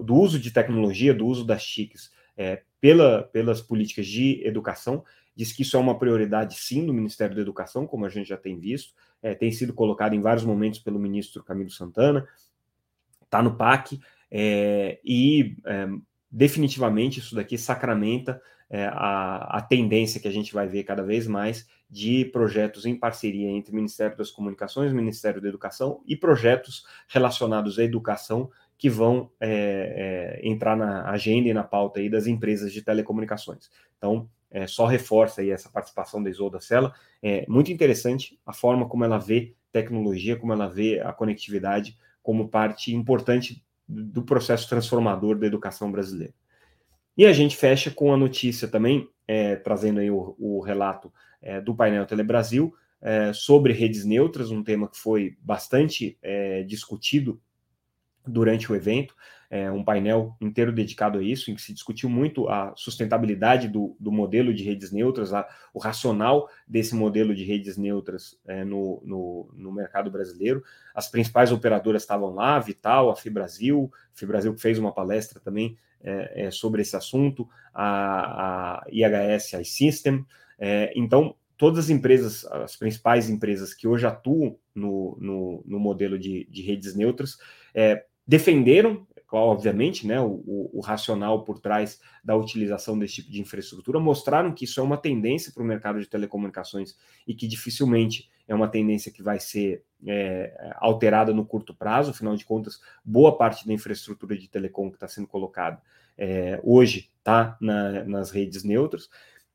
do 0.00 0.14
uso 0.14 0.38
de 0.38 0.50
tecnologia, 0.50 1.12
do 1.12 1.26
uso 1.26 1.44
das 1.44 1.62
TICs 1.66 2.10
é, 2.34 2.62
pela, 2.80 3.24
pelas 3.24 3.60
políticas 3.60 4.06
de 4.06 4.40
educação. 4.42 5.04
Diz 5.36 5.52
que 5.52 5.60
isso 5.60 5.76
é 5.76 5.80
uma 5.80 5.98
prioridade, 5.98 6.54
sim, 6.54 6.86
do 6.86 6.94
Ministério 6.94 7.36
da 7.36 7.42
Educação, 7.42 7.86
como 7.86 8.06
a 8.06 8.08
gente 8.08 8.30
já 8.30 8.38
tem 8.38 8.58
visto, 8.58 8.94
é, 9.22 9.34
tem 9.34 9.52
sido 9.52 9.74
colocado 9.74 10.14
em 10.14 10.20
vários 10.22 10.46
momentos 10.46 10.78
pelo 10.78 10.98
ministro 10.98 11.44
Camilo 11.44 11.68
Santana, 11.68 12.26
está 13.22 13.42
no 13.42 13.54
PAC, 13.54 14.00
é, 14.30 14.98
e 15.04 15.58
definitivamente 16.34 17.20
isso 17.20 17.36
daqui 17.36 17.56
sacramenta 17.56 18.42
é, 18.68 18.86
a, 18.86 19.58
a 19.58 19.62
tendência 19.62 20.20
que 20.20 20.26
a 20.26 20.32
gente 20.32 20.52
vai 20.52 20.66
ver 20.66 20.82
cada 20.82 21.02
vez 21.02 21.28
mais 21.28 21.64
de 21.88 22.24
projetos 22.24 22.84
em 22.84 22.96
parceria 22.96 23.48
entre 23.48 23.70
o 23.70 23.74
Ministério 23.76 24.16
das 24.16 24.32
Comunicações, 24.32 24.90
o 24.90 24.96
Ministério 24.96 25.40
da 25.40 25.48
Educação 25.48 26.02
e 26.06 26.16
projetos 26.16 26.84
relacionados 27.06 27.78
à 27.78 27.84
educação 27.84 28.50
que 28.76 28.90
vão 28.90 29.30
é, 29.38 30.40
é, 30.42 30.48
entrar 30.48 30.76
na 30.76 31.08
agenda 31.08 31.48
e 31.48 31.54
na 31.54 31.62
pauta 31.62 32.00
aí 32.00 32.10
das 32.10 32.26
empresas 32.26 32.72
de 32.72 32.82
telecomunicações. 32.82 33.70
Então, 33.96 34.28
é, 34.50 34.66
só 34.66 34.86
reforça 34.86 35.40
aí 35.40 35.50
essa 35.50 35.68
participação 35.68 36.20
da 36.20 36.30
Isolda 36.30 36.60
Sela. 36.60 36.92
É 37.22 37.44
muito 37.48 37.70
interessante 37.70 38.38
a 38.44 38.52
forma 38.52 38.88
como 38.88 39.04
ela 39.04 39.18
vê 39.18 39.54
tecnologia, 39.70 40.36
como 40.36 40.52
ela 40.52 40.66
vê 40.66 41.00
a 41.00 41.12
conectividade 41.12 41.96
como 42.22 42.48
parte 42.48 42.92
importante 42.92 43.62
do 43.88 44.22
processo 44.22 44.68
transformador 44.68 45.38
da 45.38 45.46
educação 45.46 45.90
brasileira. 45.90 46.34
E 47.16 47.26
a 47.26 47.32
gente 47.32 47.56
fecha 47.56 47.90
com 47.90 48.12
a 48.12 48.16
notícia 48.16 48.66
também, 48.66 49.08
é, 49.26 49.56
trazendo 49.56 50.00
aí 50.00 50.10
o, 50.10 50.34
o 50.38 50.60
relato 50.60 51.12
é, 51.40 51.60
do 51.60 51.74
painel 51.74 52.06
Telebrasil 52.06 52.74
é, 53.00 53.32
sobre 53.32 53.72
redes 53.72 54.04
neutras, 54.04 54.50
um 54.50 54.64
tema 54.64 54.88
que 54.88 54.96
foi 54.96 55.36
bastante 55.40 56.18
é, 56.22 56.62
discutido 56.62 57.40
durante 58.26 58.72
o 58.72 58.74
evento 58.74 59.14
é, 59.50 59.70
um 59.70 59.84
painel 59.84 60.36
inteiro 60.40 60.72
dedicado 60.72 61.18
a 61.18 61.22
isso, 61.22 61.50
em 61.50 61.54
que 61.54 61.62
se 61.62 61.72
discutiu 61.72 62.08
muito 62.08 62.48
a 62.48 62.72
sustentabilidade 62.76 63.68
do, 63.68 63.96
do 63.98 64.10
modelo 64.10 64.52
de 64.52 64.64
redes 64.64 64.90
neutras, 64.90 65.32
a, 65.32 65.46
o 65.72 65.78
racional 65.78 66.48
desse 66.66 66.94
modelo 66.94 67.34
de 67.34 67.44
redes 67.44 67.76
neutras 67.76 68.38
é, 68.46 68.64
no, 68.64 69.02
no, 69.04 69.50
no, 69.54 69.72
mercado 69.72 70.10
brasileiro. 70.10 70.62
As 70.94 71.10
principais 71.10 71.52
operadoras 71.52 72.02
estavam 72.02 72.34
lá, 72.34 72.56
a 72.56 72.60
Vital, 72.60 73.10
a 73.10 73.16
Fibrasil, 73.16 73.90
a 74.14 74.18
Fibrasil 74.18 74.56
fez 74.56 74.78
uma 74.78 74.92
palestra 74.92 75.40
também 75.40 75.76
é, 76.02 76.46
é 76.46 76.50
sobre 76.50 76.82
esse 76.82 76.94
assunto, 76.96 77.48
a, 77.72 78.82
a 78.82 78.84
IHS 78.90 79.54
iSystem. 79.54 80.24
É, 80.58 80.92
então, 80.94 81.34
todas 81.56 81.86
as 81.86 81.90
empresas, 81.90 82.44
as 82.46 82.76
principais 82.76 83.28
empresas 83.30 83.72
que 83.72 83.88
hoje 83.88 84.06
atuam 84.06 84.56
no, 84.74 85.16
no, 85.20 85.62
no 85.66 85.78
modelo 85.78 86.18
de, 86.18 86.46
de, 86.50 86.62
redes 86.62 86.94
neutras, 86.94 87.38
é, 87.74 88.04
defenderam, 88.26 89.06
obviamente, 89.38 90.06
né, 90.06 90.20
o, 90.20 90.70
o, 90.72 90.80
racional 90.80 91.44
por 91.44 91.58
trás 91.58 92.00
da 92.22 92.36
utilização 92.36 92.98
desse 92.98 93.16
tipo 93.16 93.30
de 93.30 93.40
infraestrutura, 93.40 93.98
mostraram 93.98 94.52
que 94.52 94.64
isso 94.64 94.80
é 94.80 94.82
uma 94.82 94.96
tendência 94.96 95.52
para 95.52 95.62
o 95.62 95.66
mercado 95.66 96.00
de 96.00 96.06
telecomunicações 96.06 96.96
e 97.26 97.34
que 97.34 97.46
dificilmente 97.46 98.30
é 98.46 98.54
uma 98.54 98.68
tendência 98.68 99.10
que 99.10 99.22
vai 99.22 99.40
ser 99.40 99.84
é, 100.06 100.74
alterada 100.76 101.32
no 101.32 101.44
curto 101.44 101.74
prazo, 101.74 102.10
afinal 102.10 102.36
de 102.36 102.44
contas, 102.44 102.80
boa 103.04 103.36
parte 103.36 103.66
da 103.66 103.72
infraestrutura 103.72 104.36
de 104.36 104.48
telecom 104.48 104.90
que 104.90 104.96
está 104.96 105.08
sendo 105.08 105.26
colocada 105.26 105.80
é, 106.16 106.60
hoje 106.62 107.10
está 107.18 107.56
na, 107.60 108.04
nas 108.04 108.30
redes 108.30 108.64
neutras. 108.64 109.08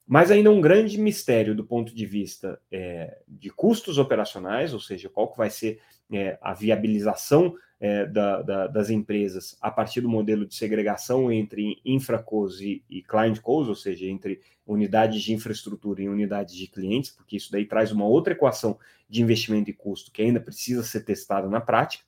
Mas 0.06 0.32
ainda 0.32 0.50
um 0.50 0.60
grande 0.60 0.98
mistério 0.98 1.56
do 1.56 1.63
ponto 1.63 1.94
de 1.94 2.06
vista 2.06 2.60
é, 2.72 3.22
de 3.28 3.52
custos 3.52 3.98
operacionais, 4.00 4.74
ou 4.74 4.80
seja, 4.80 5.08
qual 5.08 5.32
que 5.32 5.38
vai 5.38 5.52
ser 5.52 5.80
é, 6.12 6.38
a 6.42 6.54
viabilização 6.54 7.54
é, 7.80 8.06
da, 8.06 8.42
da, 8.42 8.68
das 8.68 8.89
empresas 8.89 9.58
a 9.62 9.72
partir 9.72 10.02
do 10.02 10.10
modelo 10.10 10.46
de 10.46 10.54
segregação 10.54 11.32
entre 11.32 11.80
infracos 11.86 12.62
e, 12.62 12.84
e 12.89 13.02
client 13.02 13.39
cos, 13.39 13.70
ou 13.70 13.76
seja, 13.76 14.06
entre 14.06 14.42
unidades 14.65 15.22
de 15.24 15.34
infraestrutura 15.34 16.02
e 16.02 16.10
unidades 16.10 16.56
de 16.56 16.68
clientes, 16.68 17.12
porque 17.12 17.38
isso 17.38 17.52
daí 17.52 17.65
traz 17.65 17.92
uma 17.92 18.06
outra 18.06 18.34
equação 18.34 18.78
de 19.10 19.22
investimento 19.22 19.70
e 19.70 19.74
custo 19.74 20.12
que 20.12 20.22
ainda 20.22 20.39
precisa 20.39 20.84
ser 20.84 21.02
testada 21.02 21.48
na 21.48 21.62
prática. 21.62 22.04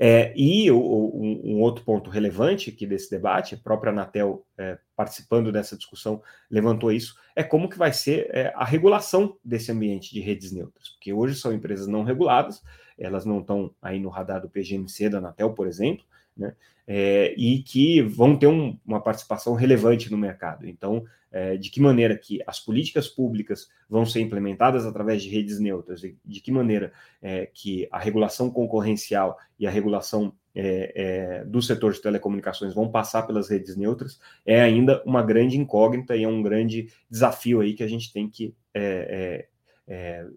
É, 0.00 0.32
e 0.36 0.70
o, 0.70 0.78
um, 0.78 1.40
um, 1.44 1.60
outro 1.60 1.84
ponto 1.84 2.08
relevante 2.08 2.70
aqui 2.70 2.86
desse 2.86 3.10
debate, 3.10 3.56
a 3.56 3.58
própria 3.58 3.90
Anatel 3.90 4.46
é, 4.56 4.78
participando 4.94 5.50
dessa 5.50 5.76
discussão 5.76 6.22
levantou 6.48 6.92
isso, 6.92 7.16
é 7.34 7.42
como 7.42 7.68
que 7.68 7.76
vai 7.76 7.92
ser 7.92 8.30
é, 8.32 8.52
a 8.54 8.64
regulação 8.64 9.36
desse 9.44 9.72
ambiente 9.72 10.14
de 10.14 10.20
redes 10.20 10.52
neutras, 10.52 10.90
porque 10.90 11.12
hoje 11.12 11.34
são 11.34 11.52
empresas 11.52 11.88
não 11.88 12.04
reguladas, 12.04 12.62
elas 12.96 13.24
não 13.24 13.40
estão 13.40 13.74
aí 13.82 13.98
no 13.98 14.08
radar 14.08 14.40
do 14.40 14.48
PGMC 14.48 15.08
da 15.08 15.18
Anatel, 15.18 15.52
por 15.52 15.66
exemplo, 15.66 16.04
né? 16.38 16.54
É, 16.86 17.34
e 17.36 17.62
que 17.62 18.00
vão 18.00 18.36
ter 18.36 18.46
um, 18.46 18.78
uma 18.86 19.02
participação 19.02 19.54
relevante 19.54 20.10
no 20.10 20.16
mercado. 20.16 20.66
Então, 20.66 21.04
é, 21.30 21.56
de 21.56 21.70
que 21.70 21.80
maneira 21.80 22.16
que 22.16 22.42
as 22.46 22.58
políticas 22.58 23.08
públicas 23.08 23.68
vão 23.88 24.06
ser 24.06 24.20
implementadas 24.20 24.86
através 24.86 25.22
de 25.22 25.28
redes 25.28 25.60
neutras, 25.60 26.02
e 26.02 26.16
de 26.24 26.40
que 26.40 26.50
maneira 26.50 26.92
é, 27.20 27.46
que 27.52 27.86
a 27.90 27.98
regulação 27.98 28.50
concorrencial 28.50 29.36
e 29.58 29.66
a 29.66 29.70
regulação 29.70 30.32
é, 30.54 30.92
é, 30.94 31.44
do 31.44 31.60
setor 31.60 31.92
de 31.92 32.00
telecomunicações 32.00 32.74
vão 32.74 32.90
passar 32.90 33.22
pelas 33.22 33.48
redes 33.48 33.76
neutras, 33.76 34.18
é 34.46 34.60
ainda 34.60 35.02
uma 35.04 35.22
grande 35.22 35.58
incógnita 35.58 36.16
e 36.16 36.24
é 36.24 36.28
um 36.28 36.42
grande 36.42 36.90
desafio 37.10 37.60
aí 37.60 37.74
que 37.74 37.84
a 37.84 37.88
gente 37.88 38.12
tem 38.12 38.28
que 38.28 38.54
é, 38.74 39.46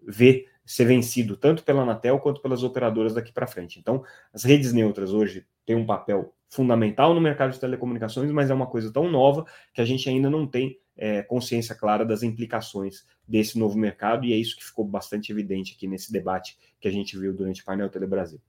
ver 0.06 0.46
ser 0.64 0.84
vencido 0.84 1.36
tanto 1.36 1.64
pela 1.64 1.82
Anatel 1.82 2.18
quanto 2.20 2.40
pelas 2.40 2.62
operadoras 2.62 3.14
daqui 3.14 3.32
para 3.32 3.46
frente. 3.46 3.78
Então, 3.78 4.04
as 4.32 4.44
redes 4.44 4.72
neutras 4.72 5.12
hoje 5.12 5.44
têm 5.64 5.76
um 5.76 5.86
papel 5.86 6.34
fundamental 6.48 7.14
no 7.14 7.20
mercado 7.20 7.52
de 7.52 7.60
telecomunicações, 7.60 8.30
mas 8.30 8.50
é 8.50 8.54
uma 8.54 8.66
coisa 8.66 8.92
tão 8.92 9.10
nova 9.10 9.46
que 9.72 9.80
a 9.80 9.84
gente 9.84 10.08
ainda 10.08 10.28
não 10.28 10.46
tem 10.46 10.78
é, 10.96 11.22
consciência 11.22 11.74
clara 11.74 12.04
das 12.04 12.22
implicações 12.22 13.06
desse 13.26 13.58
novo 13.58 13.78
mercado, 13.78 14.26
e 14.26 14.32
é 14.32 14.36
isso 14.36 14.56
que 14.56 14.64
ficou 14.64 14.84
bastante 14.84 15.32
evidente 15.32 15.74
aqui 15.74 15.88
nesse 15.88 16.12
debate 16.12 16.58
que 16.78 16.86
a 16.86 16.90
gente 16.90 17.18
viu 17.18 17.32
durante 17.32 17.62
o 17.62 17.64
painel 17.64 17.88
Telebrasil. 17.88 18.40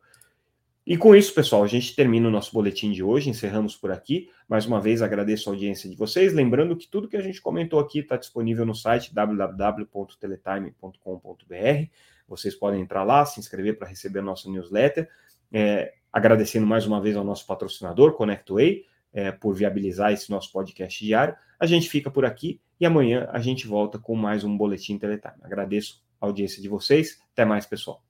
E 0.85 0.97
com 0.97 1.15
isso, 1.15 1.33
pessoal, 1.33 1.63
a 1.63 1.67
gente 1.67 1.95
termina 1.95 2.27
o 2.27 2.31
nosso 2.31 2.51
boletim 2.51 2.91
de 2.91 3.01
hoje, 3.01 3.29
encerramos 3.29 3.73
por 3.73 3.89
aqui. 3.89 4.29
Mais 4.49 4.65
uma 4.65 4.81
vez 4.81 5.01
agradeço 5.01 5.49
a 5.49 5.53
audiência 5.53 5.89
de 5.89 5.95
vocês, 5.95 6.33
lembrando 6.33 6.75
que 6.75 6.89
tudo 6.89 7.07
que 7.07 7.15
a 7.15 7.21
gente 7.21 7.41
comentou 7.41 7.79
aqui 7.79 7.99
está 7.99 8.17
disponível 8.17 8.65
no 8.65 8.75
site 8.75 9.13
www.teletime.com.br. 9.13 11.87
Vocês 12.27 12.53
podem 12.53 12.81
entrar 12.81 13.05
lá, 13.05 13.25
se 13.25 13.39
inscrever 13.39 13.77
para 13.77 13.87
receber 13.87 14.19
a 14.19 14.23
nossa 14.23 14.49
newsletter. 14.49 15.07
É, 15.53 15.93
agradecendo 16.13 16.67
mais 16.67 16.85
uma 16.85 17.01
vez 17.01 17.17
ao 17.17 17.23
nosso 17.23 17.45
patrocinador, 17.47 18.13
ConnectWay, 18.13 18.85
é, 19.11 19.31
por 19.31 19.55
viabilizar 19.55 20.13
esse 20.13 20.29
nosso 20.29 20.51
podcast 20.51 21.03
diário. 21.03 21.35
A 21.59 21.65
gente 21.65 21.89
fica 21.89 22.11
por 22.11 22.23
aqui 22.23 22.61
e 22.79 22.85
amanhã 22.85 23.27
a 23.31 23.39
gente 23.39 23.65
volta 23.67 23.97
com 23.97 24.15
mais 24.15 24.43
um 24.43 24.55
Boletim 24.55 24.97
Teletime. 24.97 25.33
Agradeço 25.41 26.03
a 26.21 26.27
audiência 26.27 26.61
de 26.61 26.69
vocês. 26.69 27.19
Até 27.33 27.43
mais, 27.45 27.65
pessoal. 27.65 28.03